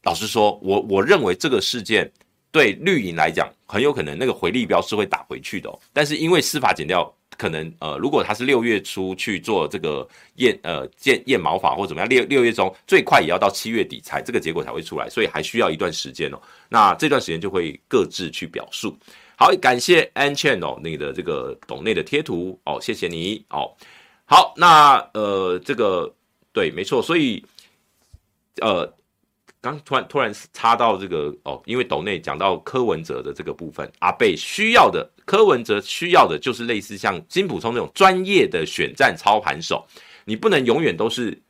[0.03, 2.11] 老实说，我我认为这个事件。
[2.53, 5.79] 对绿营来讲，很有可能那个回力标是会打回去的哦。
[5.91, 16.39] 但是因为司法减掉可能呃，如果他是六月初去做这个验呃验验毛法或怎么样，六六月中最快也要到七月底才这个结果才会出来，所以还需要一段时间哦。
[16.69, 18.95] 那这段时间就会各自去表述。
[19.35, 23.73] 好，感谢 An Chen 哦，你的这个董内的贴图哦，谢谢你哦。
[24.25, 26.13] 好，那呃这个
[26.51, 27.43] 对，没错，所以
[28.61, 28.93] 呃。
[29.63, 39.87] 刚突然突然插到这个哦，因为斗内讲到柯文哲的这个部分，阿贝需要的柯文哲需要的就是类似像金普聪那种专业的选战操盘手，
[40.25, 41.41] 你不能永远都是。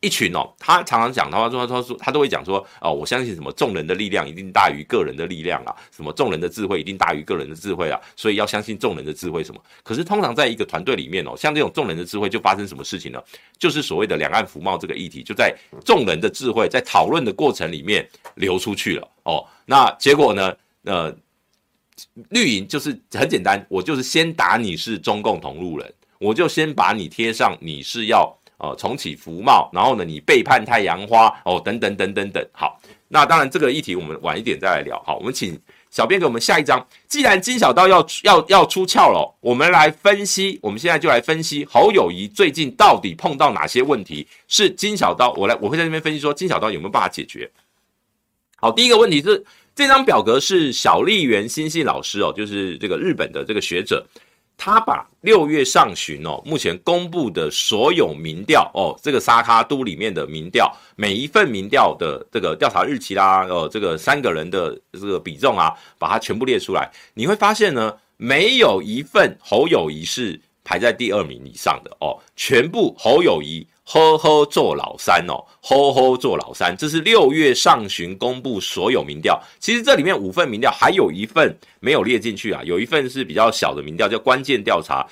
[0.00, 9.62] 一群哦，他常常讲，他说他说他都会讲说哦，我相信什么众人的力量一定大于个人的力量啊，什么众人的智慧一定大于个人的智慧啊，所以要相信众人的智慧什么。
[9.82, 13.22] 可是通常在一个团队里面哦，像这种众人的智慧就发生什么事情呢？
[13.58, 19.46] 就是所谓的两岸服贸这个议题，就在众人的智慧在讨论的过程里面流出去了哦。
[19.66, 20.56] 那结果呢？
[20.84, 21.14] 呃，
[22.30, 28.34] 绿营就是很简单，我就是先打你是中共同路人，我就先把你贴上你是要。
[28.60, 32.46] 呃，重启服贸，然后呢，你背叛太阳花哦，等等等等等。
[32.52, 35.02] 好，那当然这个议题我们晚一点再来聊。
[35.02, 35.58] 好，我们请
[35.90, 36.86] 小编给我们下一张。
[37.08, 40.58] 既然金小刀要要要出鞘了，我们来分析。
[40.62, 44.28] 我们现在就来分析侯友谊最近到底碰到哪些问题？
[44.46, 47.50] 是金小刀，我来我会在这边分析说金小刀有没有办法解决。
[48.56, 49.42] 好，第一个问题是
[49.74, 54.06] 这张表格是小笠原欣幸老师哦，就是这个日本的这个学者。
[54.62, 73.66] 他把六月上旬哦，目前公布的所有民调哦，这个沙卡都里面的民调，每一份民调的这个调查日期啦，哦，这个三个人的这个比重啊，把它全部列出来，你会发现呢，没有一份侯友谊是排在第二名以上的哦，全部侯友谊。
[73.92, 79.42] 呵呵做老三哦，呵呵做老三，这是六月上旬公布所有民调。
[79.58, 85.04] 其实这里面五份民调，还有一份没有列进去啊，有一份是比较小的民调，叫关键调查。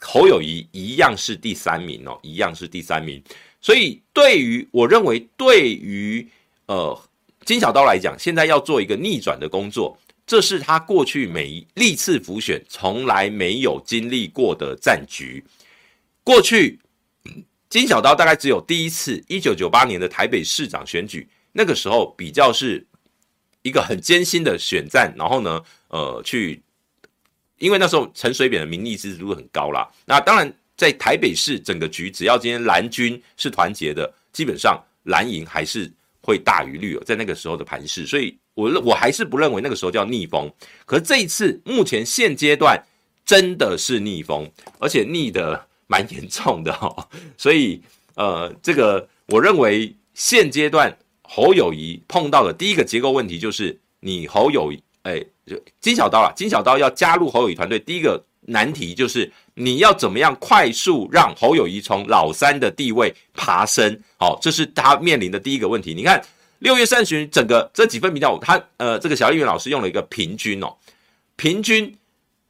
[0.00, 3.22] 侯友宜一样是第三名哦，一样是第三名。
[3.60, 6.28] 所以对于我认为，对于
[6.66, 7.00] 呃
[7.44, 15.44] 金小刀来讲，现在要做一个逆转的工作，这是他过去每一历次辅选从来没有经历过的战局。
[16.24, 16.76] 过去。
[17.68, 22.86] 金小刀大概只有第一次，一九九八年的台北市长选举，那个时候比较是
[23.62, 26.62] 一个很艰辛的选战，然后呢，呃，去，
[27.58, 29.90] 因为那时候陈水扁的民意支持度很高啦。
[30.04, 40.48] 那当然，在台北市整个局，只要今天蓝军是团结的，基本上蓝营还是会大于绿哦，在那个时候的盘势，所以我我还是不认为那个时候叫逆风。
[40.84, 42.80] 可是这一次，目前现阶段
[43.24, 44.48] 真的是逆风，
[44.78, 45.65] 而且逆的。
[45.86, 47.80] 蛮严重的哦， 所以
[48.14, 65.92] 呃，这个我认为现阶段侯友谊碰到的第一个结构问题就是，你侯友谊，哎，就金小刀啦，金小刀要加入侯友谊团队，第一个难题就是你要怎么样快速让侯友谊从老三的地位爬升，好，这是他面临的第一个问题。
[65.92, 66.24] 你看
[66.60, 70.74] 六月上旬整个这几份民调，他呃这个小议员老师用了一个平均哦，
[71.36, 71.96] 平均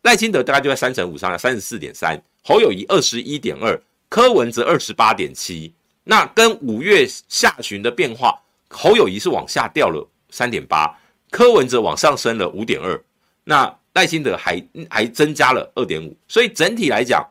[0.03, 5.75] 赖清德大概就在三成五上下，三十四点三，侯友宜二十一点二，柯文哲二十八点七。
[6.05, 10.97] 那跟五月下旬的变化，侯友宜是往下掉了三点八，
[11.33, 13.03] 柯文哲往上升了五点二，
[13.43, 17.29] 那赖清德还还增加了二点五，所以整体来讲，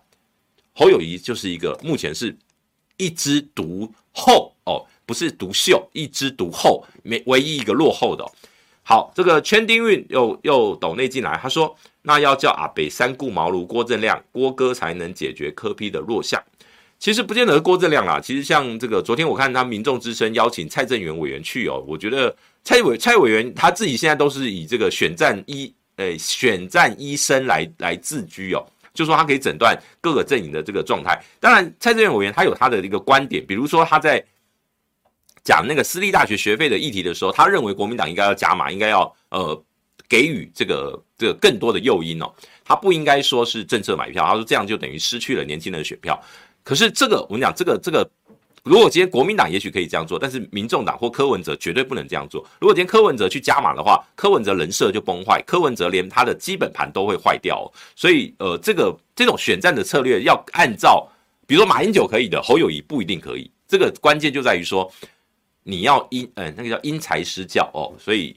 [0.73, 2.37] 侯友宜就是一个目前是
[2.97, 8.29] 一枝独后哦，不是独秀，一枝独后，没唯一一个落后的。
[8.83, 11.73] 好，这个圈丁运又又抖内进来，他说
[12.05, 16.41] 那要叫阿北三顾茅庐，郭正亮郭哥才能解决柯 P 的弱项。
[16.97, 31.21] 其实不见得郭正亮啊，其实像这个昨天我看他民众之声邀请蔡正元委员去哦，我觉得蔡委蔡委员他自己现在都是以这个选战医诶选战医生来来自居哦，就说他可以诊断各个阵营的这个状态。
[31.39, 34.23] 当然，蔡正元委员他有他的一个观点，比如说他在
[35.43, 39.63] 讲那个私立大学学费的议题的时候，他认为国民党应该要加码，应该要呃
[40.07, 42.31] 给予这个这个更多的诱因哦，
[42.63, 46.21] 他不应该说是政策买票，他说这样就等于失去了年轻人的选票。
[46.63, 48.09] 可是这个，我跟你讲，这个这个，
[48.63, 52.43] 如果今天国民党也许可以这样做，但是民众党或柯文哲绝对不能这样做。
[52.59, 57.71] 如果今天柯文哲去加码的话，柯文哲人设就崩坏，柯文哲连他的基本盘都会坏掉。
[57.95, 61.07] 所以，呃，这个这种选战的策略要按照，
[61.45, 63.49] 比如说马英九可以的，侯友宜不一定可以。
[63.67, 64.91] 这个关键就在于说，
[65.61, 67.93] 你要因，嗯，那个叫因材施教哦。
[67.99, 68.35] 所以，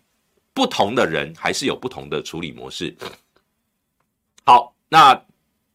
[0.58, 2.92] 不同的人还是有不同的处理模式。
[4.44, 5.22] 好，那。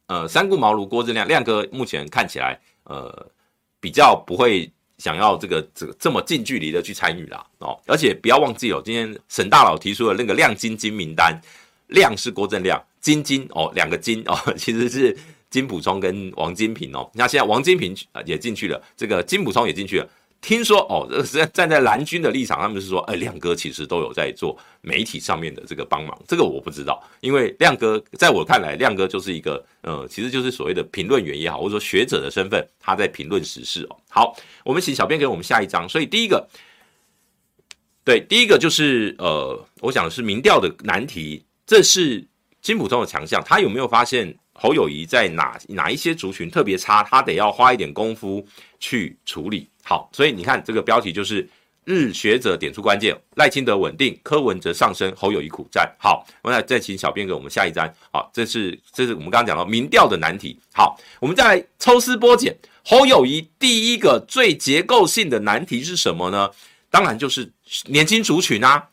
[0.08, 3.32] 呃，三顾茅庐，郭正亮亮哥目前看起来，呃，
[3.80, 11.40] 比较不会想要这个这个这么近距离的去参与啦哦，而且不要忘记哦，今天沈大佬提出了那个亮晶晶名单，
[11.88, 15.18] 亮是郭正亮，晶晶哦，两个晶哦， 其实是
[15.50, 20.10] 金普聪跟王金平哦，那现在王金平也进去了，这个金普聪也进去了。
[20.44, 33.96] 听说哦，这站在蓝军的立场，他们是说，哎，亮哥其实都有在做媒体上面的这个帮忙，这个我不知道，因为亮哥在我看来，亮哥就是一个，呃，其实就是所谓的评论员也好，或者说学者的身份，他在评论时事哦。
[34.10, 35.88] 好，我们请小编给我们下一章。
[35.88, 36.46] 所以第一个，
[38.04, 42.22] 对，第一个就是呃，我想是民调的难题，这是
[42.62, 48.46] 金普通的强项，他有没有发现侯友谊在哪哪一些族群特别差，他得要花一点功夫
[48.78, 49.70] 去处理。
[49.84, 51.48] 好，所以你看这个标题就是
[51.84, 55.94] 日学者点出关键，赖清德稳定，柯文哲上升，侯友谊苦战。
[56.00, 57.86] 好，我们来再请小编给我们下一张。
[58.10, 60.58] 好，这是这是我们刚刚讲到民调的难题。
[60.74, 66.50] 好，我们再来抽丝剥茧，侯友谊第一个最结构性的难题是什么呢？
[66.90, 67.52] 当然就是
[67.88, 68.88] 年轻族群啊。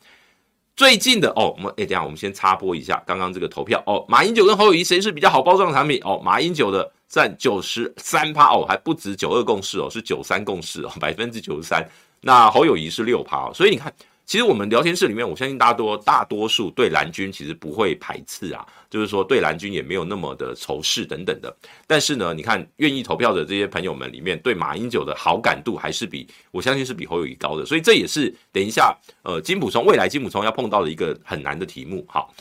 [0.74, 6.00] 最近的哦，我们哎，等下我们先插播一下刚刚这个投票哦，马英九跟侯友谊谁是比较好包装的产品？
[6.02, 6.90] 哦，马英九的。
[7.10, 11.84] 占九十三趴哦，还不止九二共识哦，是九三共识哦， 百分之九十三。
[12.20, 13.92] 那侯友宜是六趴哦，所以你看，
[14.24, 21.52] 其实我们聊天室里面，我相信大多大多数对蓝军其实不会排斥啊，就是说对蓝军也没有那么的仇视等等的。
[21.86, 32.06] 但是呢，你看愿意投票的这些朋友们里面，对马英九的好感度还是比我相信是比侯友宜高的，所以这也是等一下呃金普聪未来金普聪要碰到的一个很难的题目。
[32.08, 32.32] 好。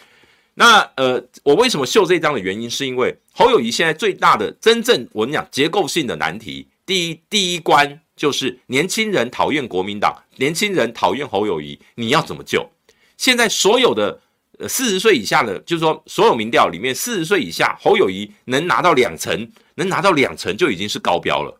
[0.61, 12.69] 那呃，我为什么秀这张的原因，是因为侯友宜现在最大的真正我跟你讲结构性的难题，第一第一关就是年轻人讨厌国民党，年轻人讨厌侯友宜，你要怎么救？
[13.15, 14.19] 现在所有的
[14.57, 21.57] 呃四十岁以下的，就是说所有民调里面四十岁以下，侯友宜能拿到两成，能拿到两成就已经是高标了，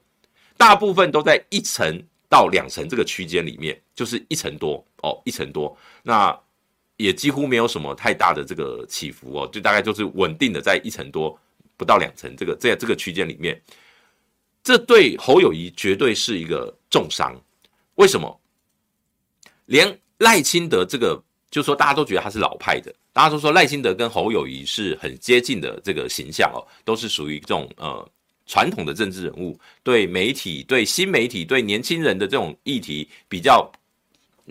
[0.58, 6.38] 大部分都在一成到两成这个区间里面，就是一成多哦，一成多那。
[7.00, 11.40] 也几乎没有什么太大的这个起伏哦，就大概就是稳定的在一成多
[11.78, 13.60] 不到两成这个在这个区间里面，
[14.62, 17.34] 这对侯友谊绝对是一个重伤。
[17.96, 18.38] 为什么？
[19.66, 28.06] 连赖清德这个，就说大家都觉得他是老派的，大家都说赖清德跟侯友谊是很接近的这个形象哦，都是属于这种呃
[28.46, 33.72] 传统的政治人物，对媒体、对新媒体、对年轻人的这种议题比较。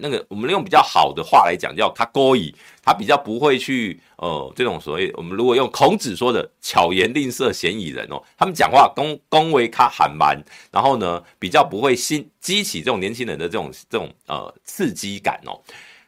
[0.01, 10.41] 那个，我们用比较好的话来讲，叫他勾引，他比较不会去呃这种所谓我们如果用孔子说的巧言令色，鲜矣仁哦，他们讲话恭恭维他喊蛮，
[10.71, 15.61] 然后呢比较不会新激起这种年轻人的这种这种呃刺激感哦。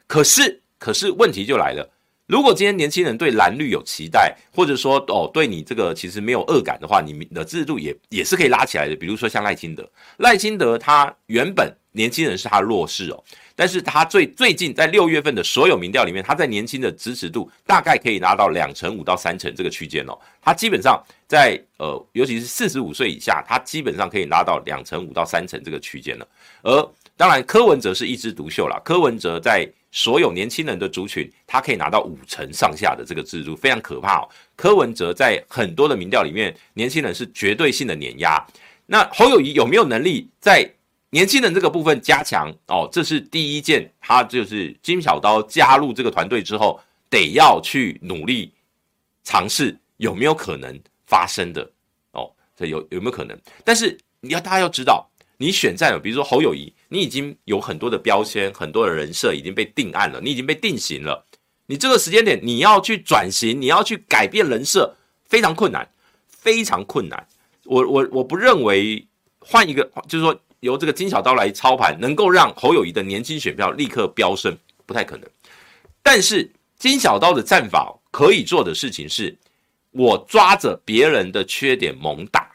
[0.06, 1.88] 可是可是问题就来了，
[2.26, 8.94] 如果今天年轻人对蓝绿有期待，或者说哦对你这个其实没有恶感的话，你的制度也也是可以拉起来的。
[8.94, 9.88] 比如说像赖清德，
[10.18, 13.24] 赖清德他原本年轻人是他弱势哦。
[13.60, 20.18] 但是他最最近在六月份的所有民调里面，他在年轻的支持度大概可以拿到两成五到三成这个区间哦。
[20.40, 20.98] 他基本上
[21.28, 26.26] 在呃，尤其是四十五岁以下，他基本上可以拿到两成五到三成这个区间了。
[26.62, 34.28] 而当然柯文哲是一枝独秀啦，柯文哲在所有年轻人的族群，他可以拿到五成上下的这个制度，非常可怕哦。
[34.56, 38.42] 柯文哲在很多的民调里面，年轻人是绝对性的碾压。
[38.86, 40.66] 那侯友谊有没有能力在
[41.10, 42.52] 年轻人这个部分加强？
[42.66, 48.52] 哦，这是第一件，他就是金小刀加入这个团队之后，得要去努力
[49.24, 51.70] 尝试有没有可能发生的
[52.12, 53.38] 哦，这有有没有可能？
[53.64, 55.06] 但是你要大家要知道。
[55.42, 61.24] 你选战了，比如说侯友谊，你已经有很多的标签，很多的人设已经被定案了，你已经被定型了。
[61.64, 64.94] 你这个时间点，你要去转型，你要去改变人设，
[65.24, 65.90] 非常困难，
[66.28, 67.26] 非常困难。
[67.64, 69.08] 我我我不认为
[69.38, 74.56] 换一个，就是说由这个金小刀来操盘，能够让侯友宜的年轻选票立刻飙升，
[74.86, 75.28] 不太可能。
[76.02, 79.36] 但是金小刀的战法可以做的事情是，
[79.90, 82.50] 我抓着别人的缺点猛打。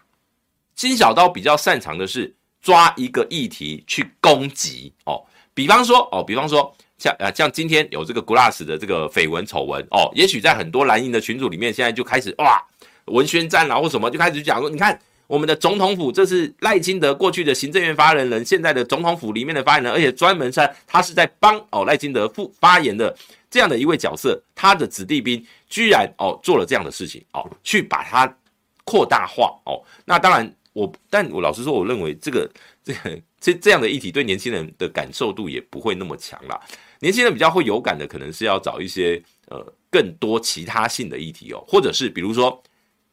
[0.74, 2.34] 金小刀比较擅长的是。
[2.66, 12.60] 抓一个议题去攻击哦，比方说哦，比方说像啊像今天有这个 Glass 的这个绯闻丑闻哦，也许在很多蓝营的群组里面，现在就开始哇
[13.06, 23.16] 文宣战啊或什么，就开始讲说，你看我们的总统府，这是赖清德过去的行政院发言人，现在的总统府里面的发言人，而且专门是他是在帮哦赖清德副发言的
[23.50, 28.38] 这样的一位角色，他的子弟兵居然哦做了这样的事情哦，去把它
[28.84, 30.52] 扩大化哦，那当然。
[30.76, 32.52] 我，但我老实说，我认为这个、
[32.84, 36.60] 这个、这这样的议题对年轻人的感受度也不会那么强啦。
[37.00, 42.62] 年轻人比较会有感的，可能是要找一些呃更多其他性的议题哦，或者是比如说，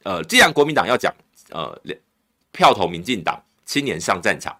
[0.03, 1.15] 呃，既然国民党要讲
[1.53, 1.81] 呃
[2.51, 4.57] 票投民进党，青年上战场，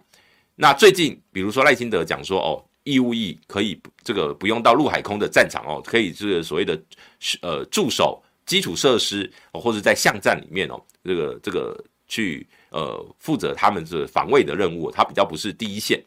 [0.55, 6.81] 那最近比如说赖清德讲说哦，义务役可以这个不用到陆海空的战场哦，可以这个所谓的
[7.41, 12.47] 呃驻守基础设施，或者在巷战里面哦，这个这个去。
[12.73, 16.03] 呃，负责他们是防卫的任务，他比较不是第一线。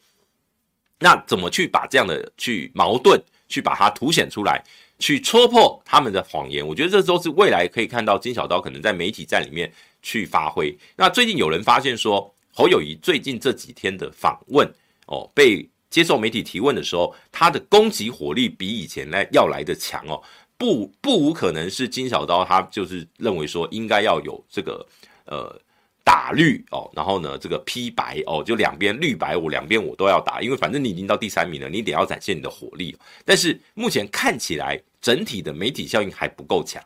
[0.98, 4.60] 那怎么去把这样的去矛盾，去把它凸显出来，
[4.98, 6.66] 去戳破他们的谎言？
[6.66, 9.72] 我觉得这都是未来可以看到金小刀可能在媒体战里面
[10.06, 10.72] 去发挥。
[10.94, 14.64] 那最近有人发现说，侯友宜最近这几天的访问
[15.08, 20.22] 哦，被接受媒体提问的时候，他的攻击火力比以前来要来的强哦，
[20.56, 24.86] 不不无可能是金小刀他就是认为说应该要有这个
[25.24, 25.60] 呃。
[26.06, 32.96] 打绿哦，然后呢，这个批白哦，就两边绿白我两边我都要打，因为反正你已经到第三名了，你得要展现你的火力。
[33.24, 36.80] 但是目前看起来整体的媒体效应还不够强，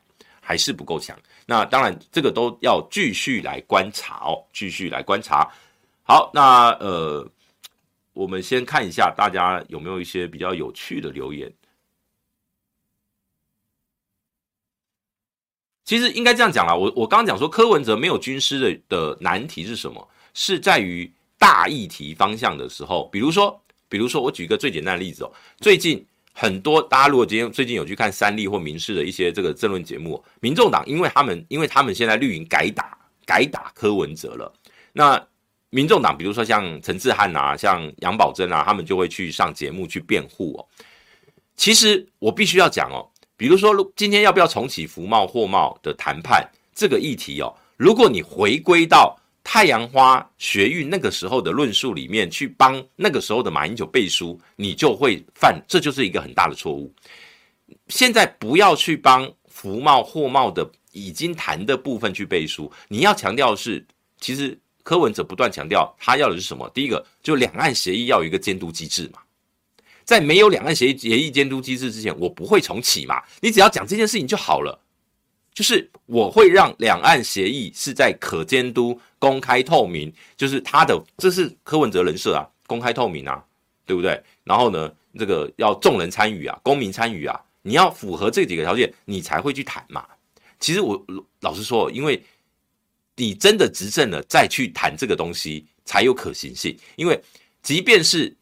[0.50, 1.16] 还是不够强。
[1.46, 5.48] 那当然这个都要继续来观察哦，继续来观察。
[6.02, 7.24] 好，那呃，
[8.14, 11.48] 我们先看一下大家有没有一些比较有趣的留言。
[15.84, 20.08] 其实应该这样讲啦，我我刚刚讲说柯文哲没有军师的的难题是什么？
[20.34, 26.04] 是在于大议题方向的时候，比如说，比如说我举一个最简单的例子哦，最近
[26.40, 34.50] 很多大家如果今天最近有去看三立或民视的一些这个政论节目，民众党因为他们因为他们现在绿营改打改打柯文哲了，
[34.94, 35.22] 那
[35.68, 40.64] 民众党比如说像陈志汉啊，像杨宝珍啊，他们就会去上节目去辩护哦。
[41.56, 43.06] 其实我必须要讲哦。
[43.36, 47.54] 比如说，今天要不要重启服贸货贸的谈判这个议题哦？
[47.76, 56.92] 如果你回归到太阳花学运那个时候的论述里面去帮那个时候的马英九背书，你就会犯，这就是一个很大的错误。
[57.88, 63.84] 现在不要去帮福茂货贸的已经谈的部分去背书，你要强调的是，
[64.20, 66.68] 其实柯文哲不断强调他要的是什么？
[66.74, 69.20] 第一个，就两岸协议要有一个监督机制嘛。
[70.04, 73.22] 在没有两岸协议协议监督机制之前，我不会重启嘛。
[73.40, 74.76] 你只要讲这件事情就好了，
[75.52, 83.44] 就是我会让两岸协议是在可监督、公开透明，就是他的这是柯文哲人设啊，公开透明啊，
[83.84, 84.22] 对不对？
[84.44, 90.06] 然后呢，这个要众人参与啊，公民参与啊，你要符合这几个条件，你才会去谈嘛。
[90.58, 91.04] 其实我
[91.40, 92.22] 老实说，因为
[93.16, 97.20] 你真的执政了再去谈这个东西才有可行性，因为
[97.62, 98.34] 即便是。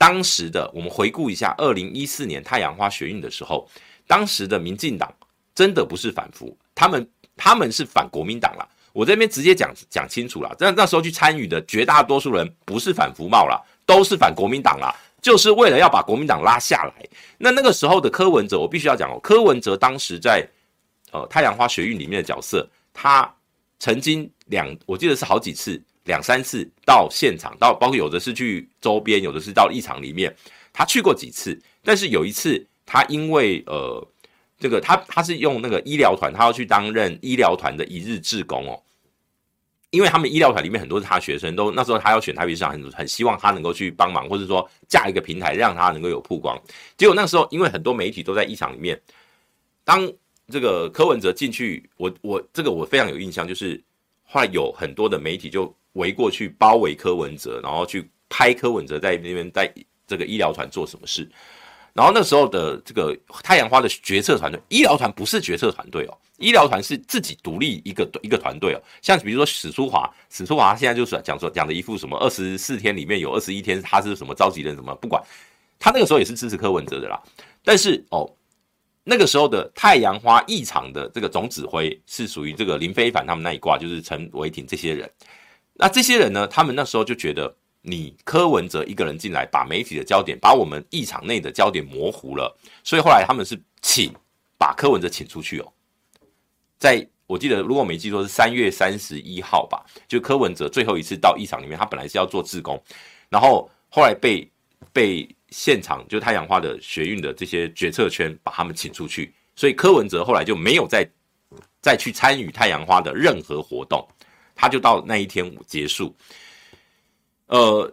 [0.00, 3.68] 当时的我们回顾一下，二零一四年太阳花学运的时候，
[4.06, 5.14] 当时的民进党
[5.60, 7.06] 真的不是反服，他们
[7.36, 8.66] 他们是反国民党啦。
[8.94, 14.90] 我这边直接讲讲清楚了，那那时候去参与的绝大多数人不是反服贸啦，都是反国民党啦，
[15.20, 17.06] 就是为了要把国民党拉下来。
[17.36, 20.48] 那那个时候的柯文哲，我必须要讲哦，柯文哲当时在
[21.12, 23.30] 呃太阳花学运里面的角色，他
[23.78, 25.78] 曾经两，我记得是好几次。
[26.04, 30.34] 两三次到现场，到包括有的是去周边，有的是到议场里面，
[30.72, 31.56] 他去过几次。
[31.84, 34.04] 但是有一次，他因为呃，
[34.60, 38.80] 这个他他是用那个医疗团，他要去担任医疗团的一日志工哦。
[39.90, 46.56] 因为他们医疗团里面很多是他学生，都那时候他要选台北市长，很很希望他能够去帮忙，或者说架一个平台让他能够有曝光。
[46.96, 49.00] 结果那时候因为很多媒体都在议场里面，
[49.82, 50.08] 当
[50.48, 53.82] 这个柯文哲进去，我我这个我非常有印象，就是
[54.22, 59.72] 后来有很多的媒体就围过去包围柯文哲，然后去拍柯文哲在那边在
[60.06, 61.28] 这个医疗团做什么事。
[62.00, 68.80] 然后那时候的这个太阳花的决策团队，医疗团不是决策团队哦，医疗团是自己独立一个一个团队哦。
[69.02, 75.22] 像比如说史书华，史书华现在就是讲说讲的一副什么二十四天里面有二十一天他是什么召集人什么，不管
[75.78, 77.22] 他那个时候也是支持柯文哲的啦。
[77.62, 78.26] 但是哦，
[79.04, 85.10] 那个时候的太阳花议场的这个总指挥是属于这个林非凡他们那一挂，就是陈伟霆这些人。
[85.74, 87.54] 那这些人呢，他们那时候就觉得。
[87.82, 92.54] 你柯文哲一个人进来，把媒体的焦点，把我们议场内的焦点模糊了，
[92.84, 94.12] 所以后来他们是请
[94.58, 95.72] 把柯文哲请出去哦。
[96.78, 102.82] 在我记得，如果没记错，是三月三十一号吧，就柯文哲最后一次到议场里面，他本来是要做志工，
[103.28, 104.50] 然后后来被
[104.92, 111.08] 被现场就太阳花的学运的这些决策圈把他们请出去，所以柯文哲后来就没有再
[111.80, 114.06] 再去参与太阳花的任何活动，
[114.54, 116.14] 他就到那一天结束。
[117.50, 117.92] 呃，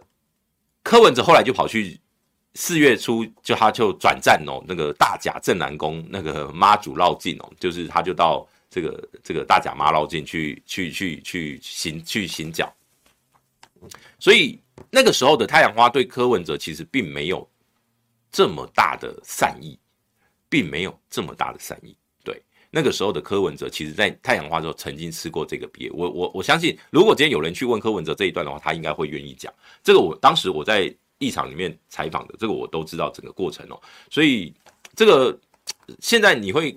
[0.84, 2.00] 柯文哲后来就跑去
[2.54, 12.72] 四月初，就他就转战哦，那个大甲镇南宫那个妈祖绕境哦，就是他就到这个这个大甲妈绕境去去去去行去行脚，
[14.20, 17.48] 所以那个时候的太阳花对柯文哲其实并没有
[18.30, 19.76] 这么大的善意，
[20.48, 21.96] 并没有这么大的善意。
[22.70, 25.90] 那个时候的柯文哲，其实在太阳花的时候曾经吃过这个鳖。
[25.92, 29.52] 我我我相信，如果今天有人去问柯文哲这一段的话，他应该会愿意讲。
[29.82, 33.80] 这个我当时我在议场里面采访的，这个我都知道整个过程哦。
[34.10, 34.52] 所以
[34.94, 35.38] 这个
[36.00, 36.76] 现在你会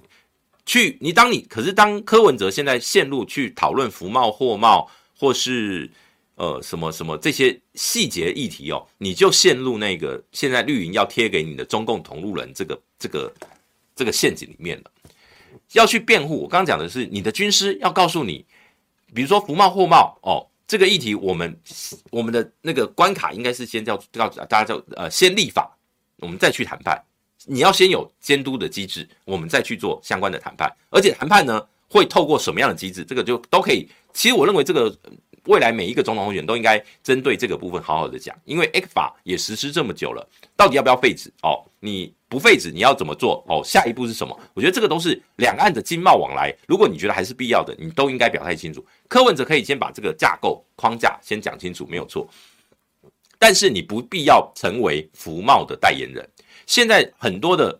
[0.66, 5.90] 去，你当你可是当柯文哲现在陷入去讨论服贸、货贸或是
[6.36, 13.34] 呃什么什么这些细节议题哦，你就陷入那个现在绿营要贴给你的中共同路人这个这个
[13.94, 14.92] 这个陷阱里面了。
[15.74, 18.46] 要去辩护，我刚刚讲的是你的军师要告诉你，
[19.14, 21.60] 比如说服贸货贸哦，这个议题我们
[22.10, 25.76] 我们的那个关卡应该是先叫叫大家叫呃先立法，
[26.18, 27.02] 我们再去谈判。
[27.46, 30.72] 你要先有监督的机制，我们再去做相关的谈判。
[30.90, 33.90] 而且谈判呢会透过什么样的机制，这个就都可以。
[34.14, 34.96] 其实我认为这个。
[35.46, 40.24] 未来每一个总统候选人都应该针对这个部分好好的讲，因为 ECFA 也实施这么久了，
[40.56, 41.34] 到底要不要废止？
[41.42, 43.44] 哦，你不废止，你要怎么做？
[43.50, 44.40] 哦，下一步是什么？
[44.54, 48.82] 我觉得这个都是两岸的经贸往来，如果你觉得还是必要的，你都应该表态清楚。
[49.10, 52.26] 柯文哲可以先把这个架构框架先讲清楚，没有错。
[53.38, 56.26] 但是你不必要成为服贸的代言人。
[56.66, 57.78] 现在很多的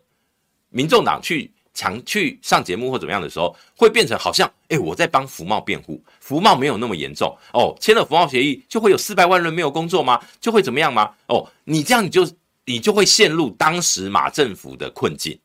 [0.68, 1.50] 民众党去。
[1.74, 10.20] 强去上节目或怎么样的时候，会变成好像，哎，我在帮服贸辩护，服贸没有那么严重哦，签了服贸协议就会有四百万人没有工作吗？
[10.38, 11.10] 就会怎么样吗？
[11.28, 12.28] 哦，你这样你就
[12.64, 15.38] 你就会陷入当时马政府的困境，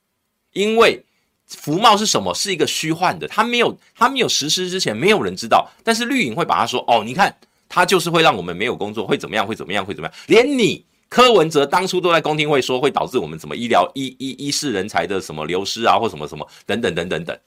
[0.53, 1.03] 因为
[1.45, 2.33] 服贸是什么？
[2.33, 7.35] 是一个虚幻的，它没有它没有实施之前，没有人知道，但是绿营会把它说，哦，你看，
[7.67, 9.45] 它就是会让我们没有工作，会怎么样？
[9.45, 9.85] 会怎么样？
[9.85, 10.17] 会怎么样？
[10.27, 10.85] 连你。
[11.09, 17.39] 柯文哲当初都在公听会说会导致我们什么医疗医医医事人才的什么流失啊，或什么什么等等等等等。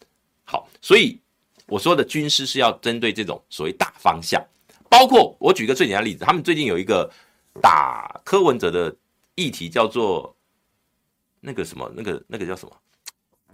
[0.44, 1.20] 好，所以
[1.66, 4.42] 我说的军师是要针对这种所谓大方向，
[4.88, 7.06] 包括我举个最简单的例子，他们最近有一个
[7.60, 8.96] 打柯文哲的
[9.40, 10.36] 议题叫做
[11.40, 12.76] 那个什么那个那个叫什么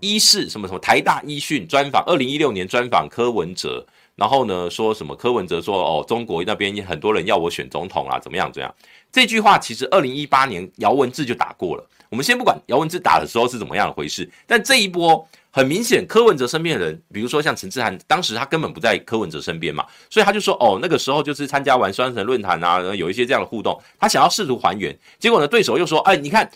[0.01, 8.75] 医事什么什么台大医讯专访，二零一六年专访柯文哲，然后呢说什么柯文哲说哦中国那边很多人要我选总统啊，怎么样怎么样。
[9.13, 11.91] 这句话其实二零一八年姚文智就打过了。
[12.09, 26.51] 我们先不管姚文智打的时候是怎么样的回事，但这一波很明显，柯文哲身边的人，比如说像陈志涵，当时他根本不在柯文哲身边嘛，所以他就说，哦，那个时候就是参加完双城论坛啊，有一些这样的互动，他想要试图还原，结果呢，对手又说，哎，你看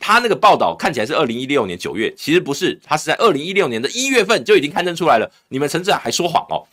[0.00, 6.64] 他那个报道看起来是二零一六年九月，其实不是，他是在二零一六年的一月份就已经刊登出来了，你们陈志涵还说谎哦。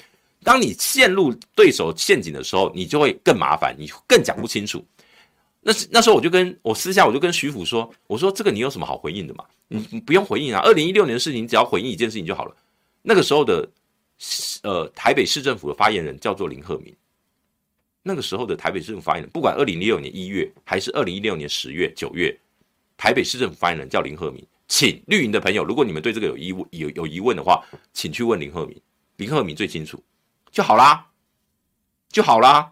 [0.42, 4.82] 当你陷入对手陷阱的时候，你就会更麻烦，你更讲不清楚。
[5.62, 9.44] 那那时候我就跟我私下我就跟徐府说，我说这个你有什么好回应的嘛？
[9.68, 10.62] 你你不用回应啊。
[10.62, 12.56] 二零一六年的事情，你只要回应一件事情就好了。
[13.02, 13.70] 那个时候的
[14.64, 16.96] 呃台北市政府的发言人叫做林鹤明。
[18.02, 22.36] 那个时候的台北市政府发言人，不管二零一六年一月还是二零一六年十月九月，
[22.96, 24.46] 台北市政府发言人叫林鹤明。
[24.70, 28.80] 请绿营的朋友，如果你们对这个有疑问有有疑问的话，请去问林鹤明，
[29.18, 30.02] 林鹤明最清楚
[30.52, 31.08] 就好啦，
[32.10, 32.72] 就好啦。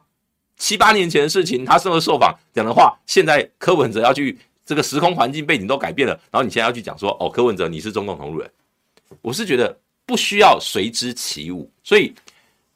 [0.58, 8.52] 七八年前的事情，他受了受访讲的话，现在柯文哲要去这个时空环境背景都改变了，然后你现在要去讲说，哦，柯文哲你是中共同路人，
[9.22, 11.70] 我是觉得不需要随之起舞。
[11.84, 12.14] 所以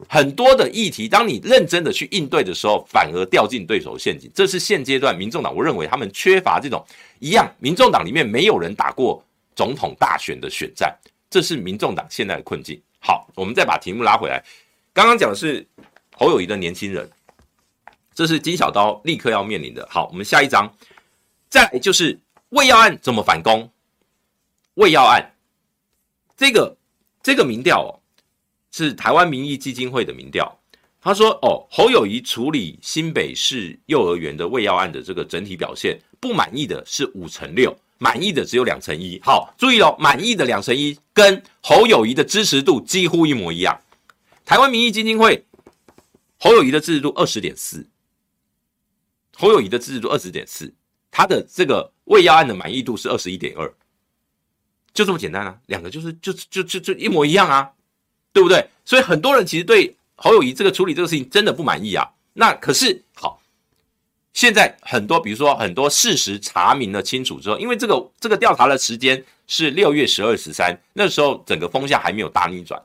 [0.08, 4.32] 很多的议题，当你认真的去应对的时候，反而掉进对手陷阱。
[4.34, 6.86] 这是现阶段民众党，我认为他们缺乏这种
[7.20, 7.52] 一样。
[7.60, 9.24] 民众党里面没有人打过
[9.56, 10.96] 总统大选的选战，
[11.30, 12.80] 这是民众党现在的困境。
[13.00, 14.44] 好，我们再把题目拉回来。
[14.94, 15.66] 刚刚讲的是
[16.16, 17.10] 侯友宜的年轻人，
[18.14, 19.88] 这是金小刀立刻要面临的。
[19.89, 20.72] 好，我们下一章，
[21.49, 23.70] 再就是胃药案怎么反攻？
[24.76, 25.36] 胃药案
[26.36, 26.78] 这个
[27.22, 27.97] 这个民调哦。
[28.74, 30.49] 是台湾民意基金会的民调，
[31.01, 39.20] 他说：“哦，侯友谊处理新北市幼儿园的喂药案的这个整体表现，不满意的是五成六，满意的只有两成一。
[39.22, 43.78] 好，注意哦，满意的两成一跟侯友谊的支持度几乎一模一样。
[44.45, 45.45] 台湾民意基金会
[46.39, 47.86] 侯友谊的支持度二十点四，
[49.36, 50.74] 侯友谊的支持度二十点四，
[51.10, 53.72] 他的这个喂药案的满意度是二十一点二，
[54.94, 57.72] 就这么简单啊，两个就是就就就就一模一样啊。”
[58.34, 58.66] 对不对？
[58.86, 62.10] 所以很多人其实对侯友谊这个处理这个事情真的不满意啊。
[62.32, 63.42] 那可是好，
[64.32, 72.82] 现在很多比如说很多事实查明了清楚之后，因为这个这个调查的时间是六月十二十三，那时候整个风向还没有大逆转。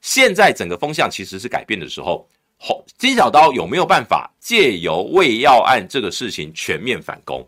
[0.00, 2.24] 现在整个风向其实是改变的时候，
[2.58, 7.46] 侯金小刀有没有办法借由喂药案这个事情全面反攻？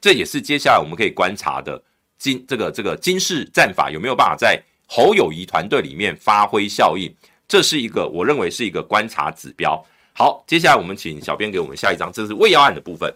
[0.00, 1.82] 这也是接下来我们可以观察的
[2.18, 4.62] 金这个这个金氏战法有没有办法在。
[4.88, 7.12] 侯友谊团队里面发挥效应，
[7.48, 9.84] 这是一个我认为是一个观察指标。
[10.12, 13.12] 好，接下来我们请小编给我们下一张，这是喂药案的部分。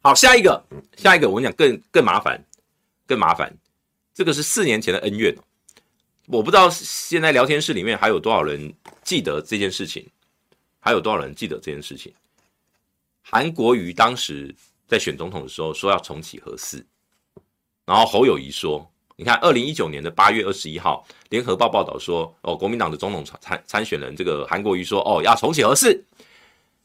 [0.00, 0.64] 好，下一个，
[0.96, 2.40] 下一个我跟你讲更更麻烦，
[3.04, 3.52] 更麻烦。
[4.14, 5.36] 这个是四年前的恩怨，
[6.28, 8.72] 我不知道现在聊天室里面还有多少人
[9.02, 10.06] 记得这件事情，
[10.80, 12.12] 还有多少人记得这件事情？
[13.22, 14.52] 韩国瑜当时
[14.88, 16.84] 在选总统的时候说要重启核四，
[17.84, 18.90] 然后侯友谊说。
[19.16, 26.02] 你看，二零一九年的八月二十一号，联合报报道说，哦，国民党的总统参参选人这个韩国瑜说，哦，要重启核四。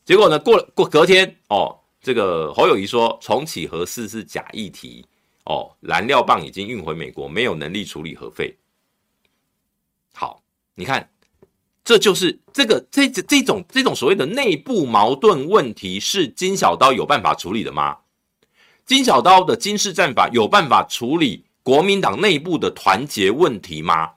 [0.03, 5.05] 结果呢，过过隔天，哦，这个侯友谊说重启核四是假议题，
[5.45, 8.53] 哦，燃料棒已经运回美国，没有能力处理核废。
[10.13, 10.43] 好，
[10.73, 11.09] 你看，
[11.85, 17.97] 这就是这个这这这种这种所谓的内部矛盾问题，是金小刀有办法处理的吗？
[18.85, 21.45] 金小刀的金氏战法有办法处理？
[21.63, 24.11] 国民党内部的团结问题吗？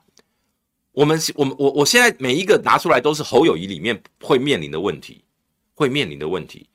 [0.91, 5.23] 我们我们我我现在每一个拿出来都是侯友谊里面会面临的问题，
[5.73, 6.67] 会面临的问题，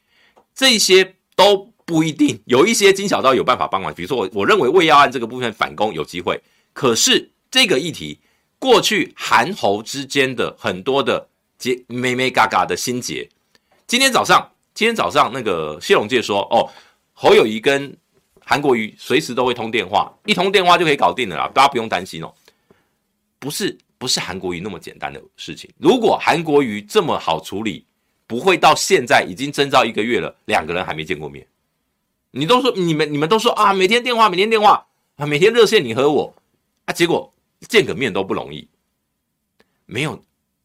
[0.55, 3.93] 这些都不一定，有一些金小刀有办法帮忙。
[3.93, 6.41] 比如说我我认为喂药案这个部分反攻有机会，
[6.73, 8.19] 可是这个议题
[8.65, 13.29] 过去韩侯之间的很多的结眉眉嘎嘎的心结，
[13.87, 16.65] 今天早上今天早上那个谢龙介说哦，
[17.13, 17.95] 侯友宜跟。
[18.47, 22.31] 韩国瑜随时都会通电话，一通电话就可以搞定了啦，大家不用担心哦。
[23.39, 25.71] 不是不是韩国瑜那么简单的事情。
[25.79, 27.87] 如果韩国瑜这么好处理，
[28.27, 31.47] 不会到现在已经征召一个月了，两个人还没见过面。
[32.33, 34.87] 你都说你们你们都说啊，每天电话每天电话
[35.17, 36.35] 啊，每天热线你和我
[36.85, 37.33] 啊，结果
[37.65, 38.67] 见个面都不容易。
[39.87, 40.19] 没有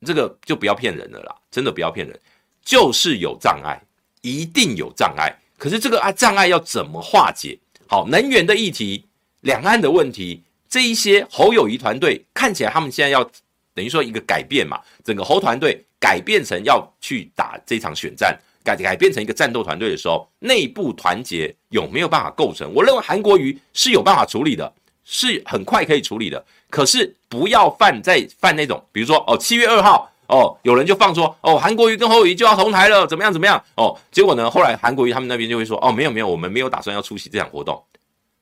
[0.05, 2.17] 这个就不要骗人了啦，真的不要骗人，
[2.63, 3.81] 就是有障碍，
[4.21, 5.35] 一定有障碍。
[5.57, 7.59] 可是这个啊障碍要怎么化解？
[7.87, 9.05] 好，能源的议题、
[9.41, 13.29] 两岸的问题，这一些侯友谊团队看起来，他们现在要
[13.73, 22.71] 等于说一个改变嘛，整个侯团队改变成要去打这场选战，改改变成一个战斗团队的时候，内部团结有没有办法构成？
[22.73, 24.73] 我认为韩国瑜是有办法处理的，
[25.11, 26.45] 是很快可以处理的。
[26.69, 30.07] 可是不要犯再犯那种，比如说哦，七月二号。
[30.29, 33.59] 哦，有人就放说，哦，韩国瑜跟侯友宜就要同台了，怎么样怎么样？
[33.73, 37.83] 哦，结果呢，后来韩国瑜他们那边就会说，哦，没有没有，我们没有打算要出席这场活动。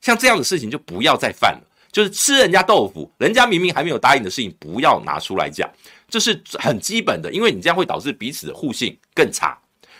[0.01, 5.69] 像这样的事情就不要再犯了，就是吃人家豆腐，人家明明还没有答应的事情，不要拿出来讲，
[6.09, 9.57] 这是很基本的，因为你这样会导致彼此的互信更差。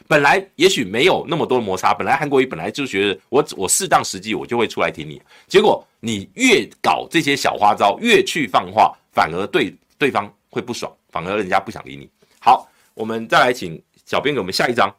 [0.09, 10.95] 本来也许没有那么多摩擦，本来韩国瑜本来就觉得我我适当时机我就会出来挺你，结果你越搞这些小花招，越去放话，反而对对方会不爽。
[11.10, 12.10] 反而人家不想理你。
[12.39, 14.95] 好，我们再来请小编给我们下一张。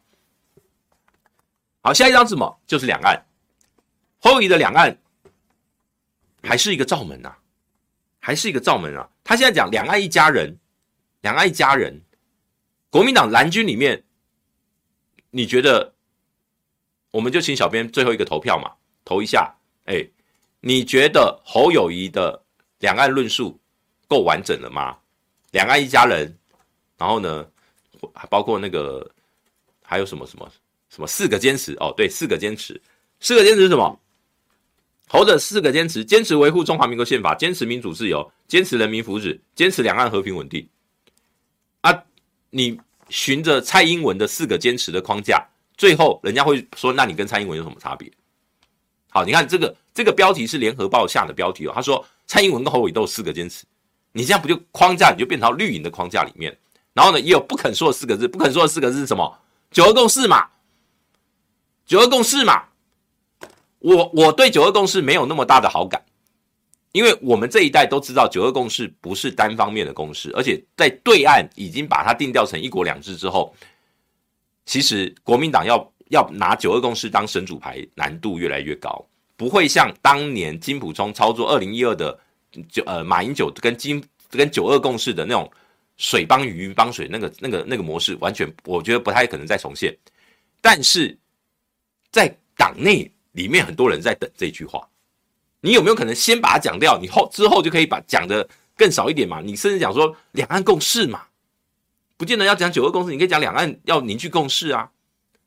[1.81, 2.61] 好，下一张是什么？
[2.67, 3.25] 就是两岸。
[4.19, 4.99] 侯友宜的两岸
[6.43, 7.39] 还是一个罩门呐、啊，
[8.19, 9.09] 还是一个罩门啊。
[9.23, 10.59] 他现在讲两岸一家人，
[11.21, 12.03] 两岸一家人。
[12.91, 14.03] 国民党蓝军里面，
[15.31, 15.95] 你觉得？
[17.11, 18.71] 我们就请小编最后一个投票嘛，
[19.03, 19.55] 投一下。
[19.87, 20.07] 哎，
[20.69, 22.39] 你觉得侯友谊的
[22.81, 23.59] 两岸论述
[24.07, 24.99] 够完整了吗？
[25.51, 26.37] 两岸一家人，
[26.99, 27.49] 然后呢，
[28.13, 29.11] 还包括那个
[29.83, 30.47] 还有什么什么
[30.91, 32.79] 什么四个坚持哦，对，四个坚持，
[33.19, 33.99] 四个坚持是什么？
[35.09, 40.69] 侯的四个坚持：坚持维护中华民国宪法，坚持民主自由，坚持人民福祉，坚持两岸和平稳定。
[41.81, 42.05] 啊，
[42.51, 45.43] 你循着蔡英文的四个坚持的框架，
[45.79, 48.13] 最后人家会说，那你跟蔡英文有什么差别？
[49.09, 53.65] 好，你看这个这个标题是联合报下的标题哦，他说蔡英文跟侯伟都有四个坚持，
[54.13, 56.57] 你这样不就框架你就变成绿营的框架里面，
[56.93, 59.37] 然后呢也有不肯说的四个字，不肯说的四个字是什么？
[59.73, 60.47] 九二共识嘛，
[61.85, 62.63] 九二共识嘛，
[63.81, 66.01] 我我对九二共识没有那么大的好感。
[66.93, 73.53] 因为我们这一代都知道九二共识不是单方面的共识，而且在对岸已经把它定调成一国两制之后，
[74.65, 79.05] 其实国民党要要拿九二共识当神主牌难度越来越高，
[79.39, 82.19] 不会像当年金普聪操作二零一二的
[82.69, 85.51] 九呃马英九跟金跟九二共识的那种
[85.97, 89.97] 水帮鱼帮水那个那个那个模式，完全我觉得不太可能再重现。
[90.61, 91.17] 但是
[92.11, 94.87] 在党内里面很多人在等这句话。
[95.61, 96.97] 你有没有可能先把它讲掉？
[96.99, 99.41] 你后之后就可以把讲的更少一点嘛？
[99.41, 101.23] 你甚至讲说两岸共识嘛，
[102.17, 104.89] 不见得要讲九二共识，你可以讲两岸要凝聚共识啊，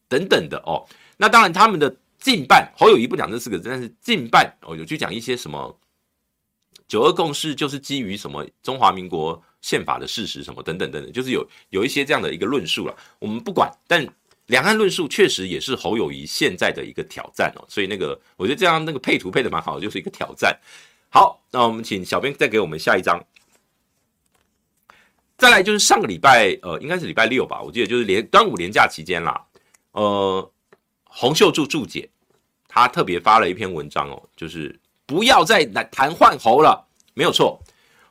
[0.10, 0.86] 等等的哦。
[1.16, 5.78] 那当然，他们的近半侯友宜不讲这四个字，但是近半哦有去讲一些什么
[6.88, 12.96] 九二共识就是基于什么中华民国宪法的事实什么等等等等，就是有有一些这样的一个论述了。
[13.20, 14.08] 我们不管，但。
[14.48, 20.60] 两岸论述确实也是侯友宜现在的一个挑战哦，所以那个我觉得这样那个配图配的蛮好，就是一个挑战。
[21.08, 23.24] 好，那我们请小编再给我们下一张。
[25.38, 29.42] 再来就是上个礼拜，呃，应该是礼拜六吧，我记得就是连端午连假期间啦。
[29.94, 30.52] 呃，
[31.14, 32.10] 洪秀柱注解，
[32.68, 37.62] 他特别发了一篇文章哦，就是不要再来谈换侯了，没有错，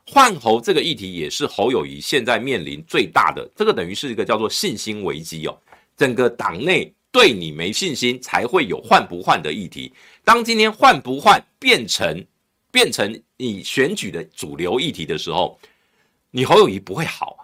[0.05, 5.57] 换侯这个议题也是侯友谊现在面临最大的，这个等于是一个叫做信心危机哦。
[5.97, 9.91] 整个党内对你没信心，才会有换不换的议题。
[10.23, 12.23] 当今天换不换变成
[12.71, 15.59] 变成你选举的主流议题的时候，
[16.29, 17.41] 你侯友谊不会好啊。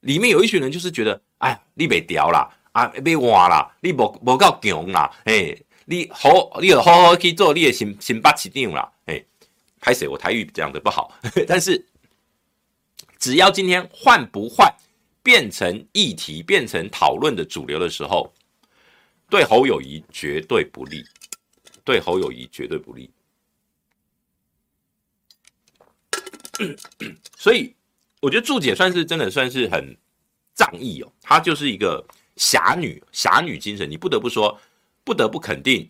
[0.00, 2.48] 里面有一群人就是觉得，哎呀，你被屌了，
[2.78, 5.56] 啊，被挖啦，你无无够强啦，哎，
[5.86, 9.24] 你好，你要好好去做你的新新八七定啦，哎，
[9.80, 10.06] 拍谁？
[10.06, 11.12] 我台语讲的不好，
[11.48, 11.84] 但是
[13.18, 14.72] 只要今天换不换。
[15.20, 18.32] 变成议题、变成讨论的主流的时候，
[19.28, 21.04] 对侯友谊绝对不利，
[21.84, 23.10] 对侯友谊绝对不利。
[27.36, 27.74] 所以，
[28.22, 29.94] 我觉得祝姐算是真的算是很
[30.54, 32.02] 仗义哦，她就是一个
[32.38, 34.58] 侠女，侠女精神，你不得不说，
[35.04, 35.86] 不得不肯定，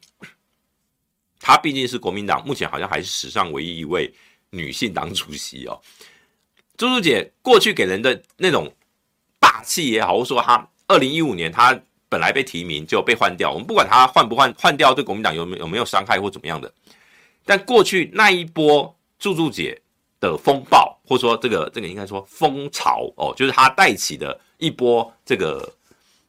[1.38, 4.12] 她毕竟是国民党目前好像还是史上唯一一位
[4.50, 5.80] 女性党主席哦。
[6.76, 8.68] 祝祝姐过去给人的那种。
[9.40, 16.72] 霸气也好，或说他二零一五年他本来被提名就被换掉，我们不管他换不换换掉对国民党有没有没有伤害或怎么样的，
[17.44, 19.80] 但过去那一波祝祝姐
[20.18, 25.72] 的风暴，或者说这个这个应该说风潮哦，就是他带起的一波这个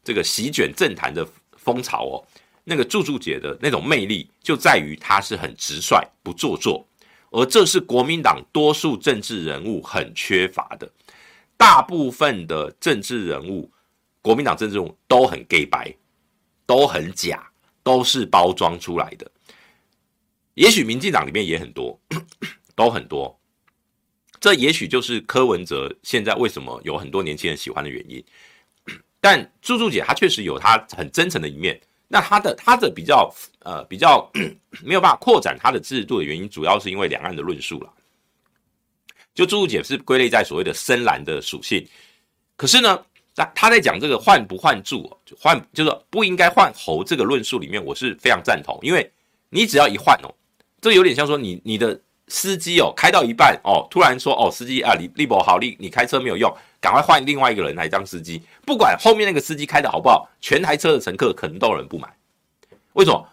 [0.04, 1.28] 这个席卷政坛的
[1.58, 2.26] 风潮哦，
[2.64, 6.88] 那个祝祝姐的那种魅力就在于他是很直率不做作，
[7.32, 10.90] 而这是国民党多数政治人物很缺乏的。
[11.58, 13.70] 大部分的政治人物，
[14.22, 15.94] 国民党政治人物都很 gay 白，
[16.66, 17.52] 都很假，
[17.84, 19.30] 都是包装出来的。
[20.54, 22.00] 也许民进党里面也很多，
[22.76, 23.38] 都很多。
[24.40, 28.24] 这也许就是柯文哲现在为什么有很多年轻人喜欢的原因。
[29.22, 31.80] 但祝祝姐她确实有她很真诚的一面。
[32.08, 34.30] 那她的她的比较呃比较
[34.84, 37.94] 没有办法扩展她的制度的原因，主要是因为两岸的论述了。
[39.36, 41.88] 就祝祝姐是归类在所谓的深蓝的属性，
[42.58, 43.00] 可是呢，
[43.36, 45.10] 他他在讲这个换不换柱，
[45.40, 49.10] 换就是不应该换侯这个论述里面，我是非常赞同，因为
[49.50, 50.36] 你只要一换哦，
[50.82, 51.98] 这有点像说你你的
[52.30, 56.50] 司机哦开到一半哦，突然说哦司机啊李李博好，你你开车没有用，
[56.80, 62.10] 赶快换另外一个人来当司机，不管后面那个司机开的好不好，全台车的乘客可能都有人不满，
[62.94, 63.28] 为什么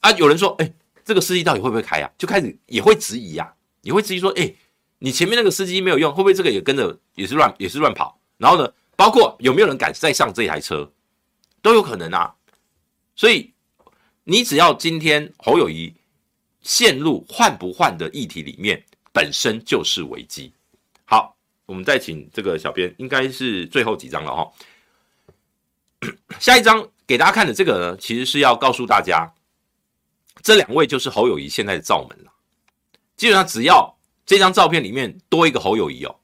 [0.00, 0.10] 啊？
[0.12, 0.70] 有人说哎，
[1.04, 2.10] 这个司机到底会不会开啊？
[2.18, 3.50] 就开始也会质疑啊，
[3.80, 4.52] 也会质疑说哎。
[5.00, 8.18] 你前面那个司机没有用，会不会这个也跟着也是乱也是乱跑？
[8.36, 10.90] 然后呢，包括有没有人敢再上这台车，
[11.62, 12.34] 都有可能啊。
[13.14, 13.52] 所以
[14.24, 15.94] 你只要今天侯友谊
[16.62, 18.82] 陷入换不换的议题里面，
[19.12, 20.52] 本身就是危机。
[21.04, 21.36] 好，
[21.66, 24.52] 我们再请这个小编，应该是最后几张了哈。
[26.38, 29.32] 下一张给大家看的这个呢，其实是要告诉大家，
[30.42, 32.32] 这两位就是侯友宜现在的罩门了。
[33.16, 33.94] 基本上只要。
[34.28, 36.14] 这张照片里面多一个侯友宜哦，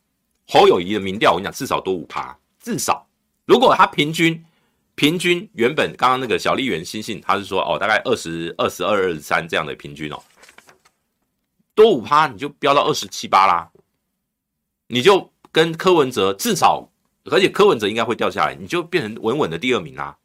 [0.47, 3.09] 侯友宜的民调我跟你讲，至少多五趴，至少。
[3.47, 4.45] 如果他平均
[4.95, 10.22] 平均原本刚刚那个小笠原欣幸他是说哦，大概二十二十二二十三这样的平均哦，
[11.74, 13.70] 多五趴你就飙到二十七八啦，
[14.86, 16.88] 你就跟柯文哲至少
[17.24, 20.16] 而且柯文哲应该会掉下来，你就变成稳稳的第二名啦。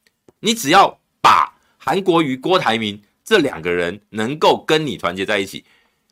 [0.42, 5.64] 你只要把韩国瑜、郭台铭这两个人能够跟你团结在一起。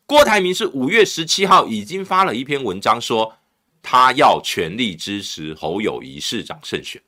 [0.06, 3.38] 郭台铭是五月十七号已经发了一篇文章，说
[3.82, 7.02] 他要全力支持侯友谊市长胜选。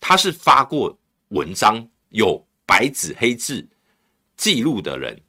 [0.00, 0.98] 他是发过
[1.28, 3.68] 文章，有白纸黑字
[4.36, 5.20] 记录的人，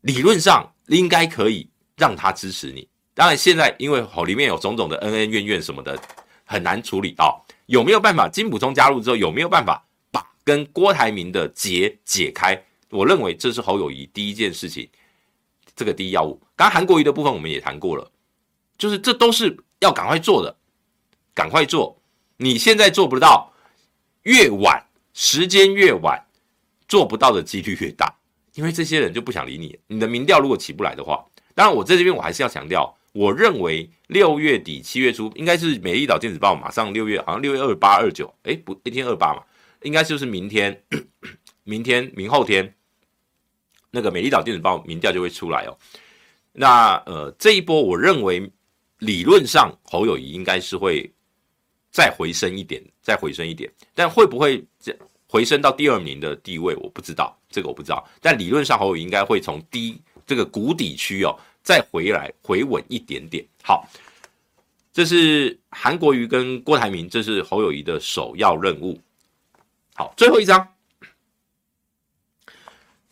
[0.00, 2.88] 理论上应该可以让他支持你。
[3.12, 5.96] 当然，现在因为吼里面有种种的恩恩怨怨什么的，
[6.44, 7.44] 很难处理到。
[7.66, 8.28] 有没有办法？
[8.28, 12.60] 金溥聪加入之后，有没有办法把跟郭台铭的结解开？
[12.90, 14.88] 我认为这是侯友谊第一件事情，
[15.76, 16.40] 这个第一要务。
[16.56, 18.10] 刚韩国瑜的部分我们也谈过了，
[18.76, 20.56] 就是这都是要赶快做的，
[21.34, 22.00] 赶快做。
[22.36, 23.52] 你现在做不到，
[24.22, 26.24] 越晚时间越晚，
[26.88, 28.12] 做不到的几率越大，
[28.54, 29.78] 因为这些人就不想理你。
[29.86, 31.24] 你的民调如果起不来的话，
[31.54, 39.42] 当然我在这边我还是要强调，我认为六月底七月初应该是美丽岛电子报马上六月好像六月二八二九，哎不一天二八嘛，
[39.82, 40.82] 应该就是明天，
[41.64, 42.74] 明天明后天。
[43.96, 45.78] 那个《美丽岛电子报》民调就会出来哦。
[46.50, 48.50] 那呃，这一波我认为
[48.98, 51.08] 理论上侯友谊应该是会
[51.94, 54.92] 再回升一点，再回升一点，但会不会这
[55.28, 58.04] 回升到第二名的地位，我不知道，这个我不知道。
[58.20, 63.46] 但理论上侯友宜应该会从低这个谷底区哦再回来回稳一点点。
[63.62, 63.88] 好，
[64.92, 69.00] 这是韩国瑜跟郭台铭，这是侯友谊的首要任务。
[69.94, 70.68] 好，最后一张。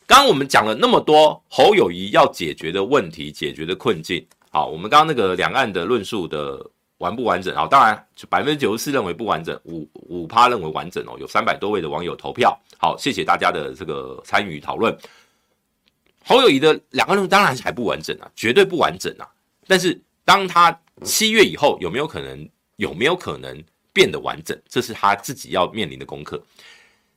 [0.09, 6.69] 刚我们讲了那么多侯友谊要解决的问题、解决的困境，好，我们刚刚那个两岸的论述的
[7.03, 7.55] 完不完整？
[7.55, 14.97] 好，当然就百分之九十四认为不完整，五五趴认为完整哦，有三百多位的网友投票，好，谢谢大家的这个参与讨论。
[16.25, 19.29] 侯友谊的两个人当然还不完整啊，绝对不完整啊。
[19.67, 26.43] 但是当他七月以后有没有可能有没有可能变得完整，这是他自己要面临的功课。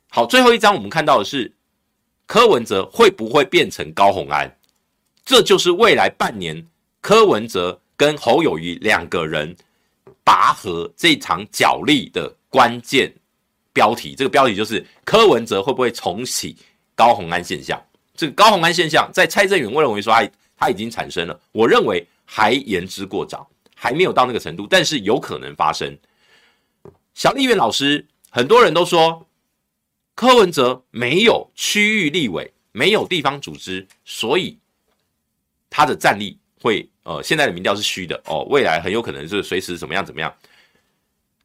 [0.10, 1.52] 好，最后一张我们看到的是。
[2.28, 4.52] 柯文哲会不会变成高虹安？
[5.24, 6.66] 这就是未来半年
[7.00, 9.56] 柯文哲跟侯友谊两个人
[10.26, 13.10] 拔河这场角力的关键
[13.72, 14.14] 标题。
[14.14, 16.58] 这个标题就是柯文哲会不会重启
[16.94, 17.82] 高虹安现象？
[18.14, 25.98] 这个高虹安现象在蔡正元认为说他他已经产生了，我认为还言之过早，还没有到那个程度，但是有可能发生。
[27.14, 29.26] 小丽媛老师，很多人都说。
[30.18, 34.58] 柯文哲没有区域立委，没有地方组织，所以
[35.70, 40.36] 他的战力会呃，现在的民调是虚的哦，未来很有可能是随时怎么样怎么样。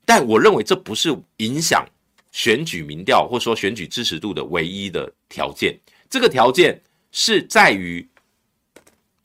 [0.07, 1.87] 但我认为这不是影响
[2.33, 5.79] 选举民调或说选举支持度的唯一的条件。
[6.09, 6.81] 这个条件
[7.12, 8.09] 是在于，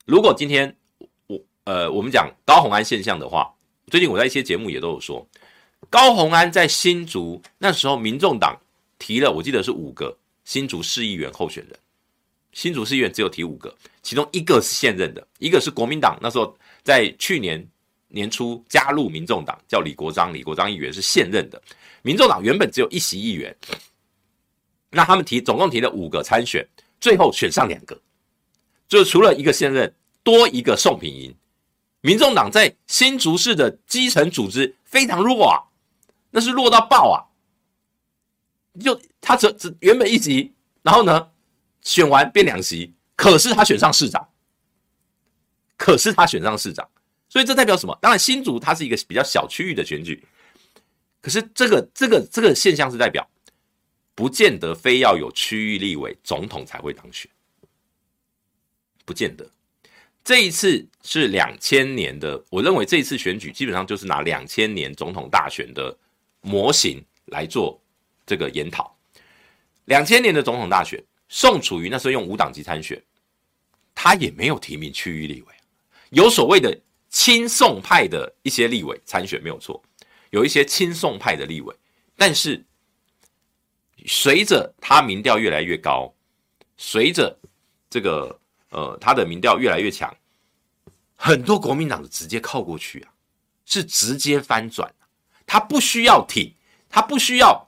[0.06, 0.76] 如果今天
[1.28, 3.50] 我呃我们讲高虹安现象的话，
[3.88, 5.26] 最近我在一些节目也都有说，
[5.90, 8.60] 高虹安在新竹那时候，民众党。
[8.98, 11.78] 提了，我记得是五个新竹市议员候选人，
[12.56, 17.64] 新竹市议员只有提五个，其中一个是现任的，一个是国民党那时候在去年
[18.08, 21.62] 年初加入民众党，叫李国章，李国章议员是现任的。
[22.02, 23.54] 民众党原本只有一席议员，
[24.90, 26.66] 那他们提总共提了五个参选，
[27.02, 28.00] 最后选上两个，
[28.88, 29.94] 就除了一个现任，
[30.24, 31.36] 多一个宋品莹。
[32.00, 35.60] 民众党在新竹市的基层组织非常弱啊，
[36.32, 37.20] 那是弱到爆啊。
[38.80, 40.54] 就他只只原本一席，
[40.84, 41.28] 然后呢，
[41.86, 44.28] 选完变两席，可是他选上市长，
[45.78, 46.86] 可是他选上市长，
[47.30, 47.98] 所以这代表什么？
[48.02, 50.22] 当然新竹它是一个比较小区域的选举，
[51.22, 53.26] 可是这个这个这个现象是代表，
[54.14, 57.32] 不见得非要有区域立委总统才会当选，
[59.06, 59.50] 不见得。
[60.24, 65.98] 这一次是两千年的，我认为这一次选举基本上就是拿两千年总统大选的
[66.42, 67.80] 模型来做。
[68.28, 68.98] 这个研讨，
[69.86, 73.02] 两千年的总统大选，宋楚瑜那时候用无党籍参选，
[73.94, 75.48] 他也没有提名区域立委，
[76.10, 76.78] 有所谓的
[77.10, 79.82] 亲宋派的一些立委参选没有错，
[80.30, 81.76] 有一些亲宋派的立委，
[82.16, 82.64] 但是
[84.06, 86.14] 随着他民调越来越高，
[86.78, 87.38] 随着
[87.90, 90.16] 这个呃他的民调越来越强，
[91.16, 93.12] 很多国民党的直接靠过去啊，
[93.66, 94.94] 是直接翻转，
[95.46, 96.54] 他不需要挺，
[96.90, 97.68] 他不需要。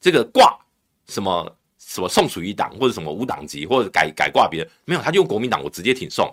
[0.00, 0.56] 这个挂
[1.08, 1.57] 什么
[1.88, 6.30] 什么宋楚瑜党或者什么无党籍或者改改挂别人没有，他就用国民党，我直接挺宋。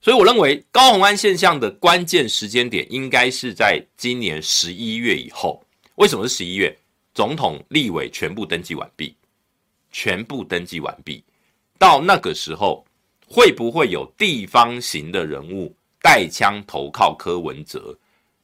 [0.00, 5.60] 所以我认为高虹安现象的关键时间点应该是在今年十一月以后。
[5.96, 6.74] 为什么是十一月？
[7.12, 9.16] 总统、立委全部登记完毕，
[9.90, 11.24] 全部登记完毕。
[11.76, 12.86] 到那个时候，
[13.26, 17.92] 会不会有地方型的人物带枪投靠柯文哲。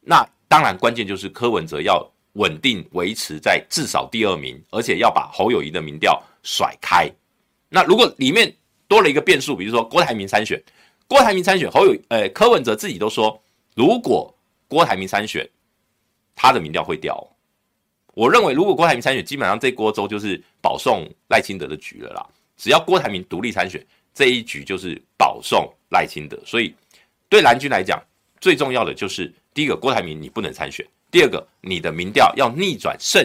[0.01, 2.05] 那当然，关键就是柯文哲要
[2.35, 7.11] 稳定维持在至少第二名，而且要把侯友宜的民调甩开。
[7.68, 8.55] 那如果里面
[8.87, 10.62] 多了一个变数，比如说郭台铭参选，
[11.09, 13.43] 郭台铭参选侯友，呃，柯文哲自己都说，
[13.74, 14.32] 如果
[14.68, 15.49] 郭台铭参选，
[16.35, 17.26] 他的民调会掉。
[18.14, 22.24] 我认为，如果郭台铭参选，基本上这锅粥就是保送赖清德的局了啦。
[22.57, 26.41] 只要郭台铭独立参选，这一局就是保送赖清德。
[26.47, 26.72] 所以，
[27.28, 28.01] 对蓝军来讲，
[28.41, 33.25] 最重要的就是第一个，郭台铭你不能参选；第二个，你的民调要逆转胜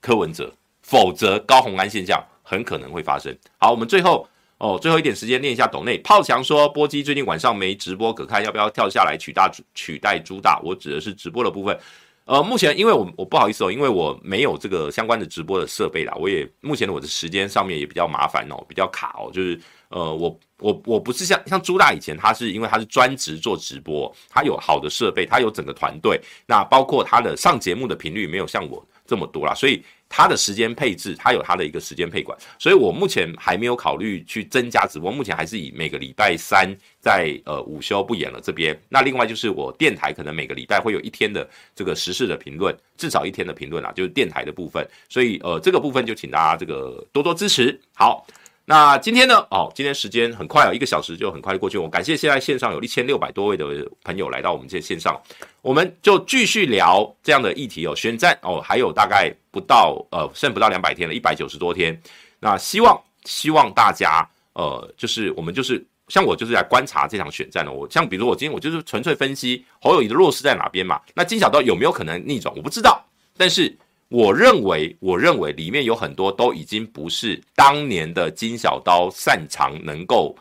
[0.00, 0.52] 柯文哲，
[0.82, 3.32] 否则高虹安现象很可能会发生。
[3.58, 5.96] 好，我们最后哦，最后一点时间念一下斗内。
[5.98, 10.60] 炮强说，波基最近晚上没直播可看，要不要跳下来取大取代朱大？
[10.64, 11.78] 我指的是直播的部分。
[12.24, 19.60] 呃，目前因为我我不好意思哦，因为我没有这个相关的直播的设备啦，我也目前的我的时间上面也比较麻烦哦，比较卡哦，就是
[19.90, 29.82] 呃，我我我不是像像朱大以前，他是因为他是专职做直播，他有好的设备，他有整个团队，那包括他的上节目的频率没有像我这么多啦，所以。
[30.14, 38.78] 他的时间配置，他有他的一个时间配管，所以我目前还没有考虑去增加直播，目前还是以每个礼拜三在呃午休不演了这边。
[38.90, 44.86] 那另外就是我电台可能每个礼拜会有一天的这个时事的评论，至少一天的评论啊，就是电台的部分。
[45.08, 47.80] 所以呃这个部分就请大家这个多多支持。
[47.94, 48.26] 好。
[48.64, 49.44] 那今天呢？
[49.50, 51.76] 哦，今天时间很快哦，一个小时就很快过去。
[51.76, 53.66] 我感谢现在线上有一千六百多位的
[54.04, 55.20] 朋友来到我们这线上，
[55.62, 57.96] 我们就继续聊这样的议题哦。
[57.96, 62.00] 宣战哦，还有大概不到呃，剩不到两百天了，一百九十多天。
[62.38, 67.72] 那希望希望大家呃，就是我们就是像我就是来观察这场选战的。
[67.72, 71.00] 我像比如我今天我就是纯粹分析侯友谊的弱势在哪边嘛。
[71.14, 72.54] 那金小刀有没有可能逆转？
[72.54, 73.04] 我不知道，
[73.36, 73.76] 但是。
[74.12, 80.36] 我认为，我认为里面有很多都已经不是当年的金小刀擅长能够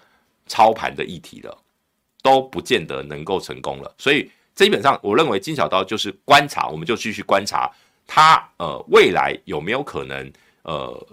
[0.46, 1.58] 操盘的议题了，
[2.22, 3.90] 都不见得能够成功了。
[3.98, 7.72] 所以基本上，我认为金小刀就是观察，我们就继续观察
[8.06, 10.30] 他呃未来有没有可能
[10.64, 11.08] 呃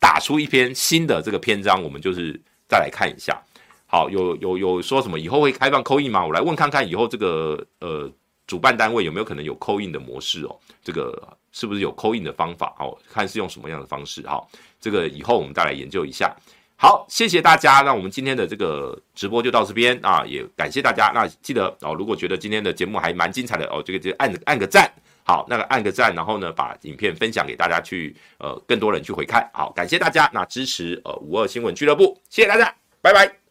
[0.00, 3.38] 打出一篇新的这个篇章，我们就是再来看一下。
[3.86, 6.24] 好，有有有说什么以后会开放扣印吗？
[6.24, 8.10] 我来问看看以后这个呃
[8.46, 11.36] 主办单位有没有可能有扣印的模式哦，这个。
[11.58, 12.72] 是不是有扣印的方法？
[12.78, 14.24] 哦，看是用什么样的方式？
[14.28, 14.48] 好，
[14.80, 16.32] 这个以后我们再来研究一下。
[16.76, 17.80] 好，谢谢大家。
[17.80, 21.10] 那我们今天的这个直播就到这边啊，也感谢大家。
[21.12, 24.88] 那记得哦，如果觉得今天的节目还蛮精彩的哦，这个就按按个赞。
[25.24, 29.50] 好，那个按个赞，然后呢，把影片分享给大家去，呃，更多人去回看。
[29.52, 30.30] 好，感谢大家。
[30.32, 33.47] 那支持呃五二新闻俱乐部，谢谢大家，拜拜。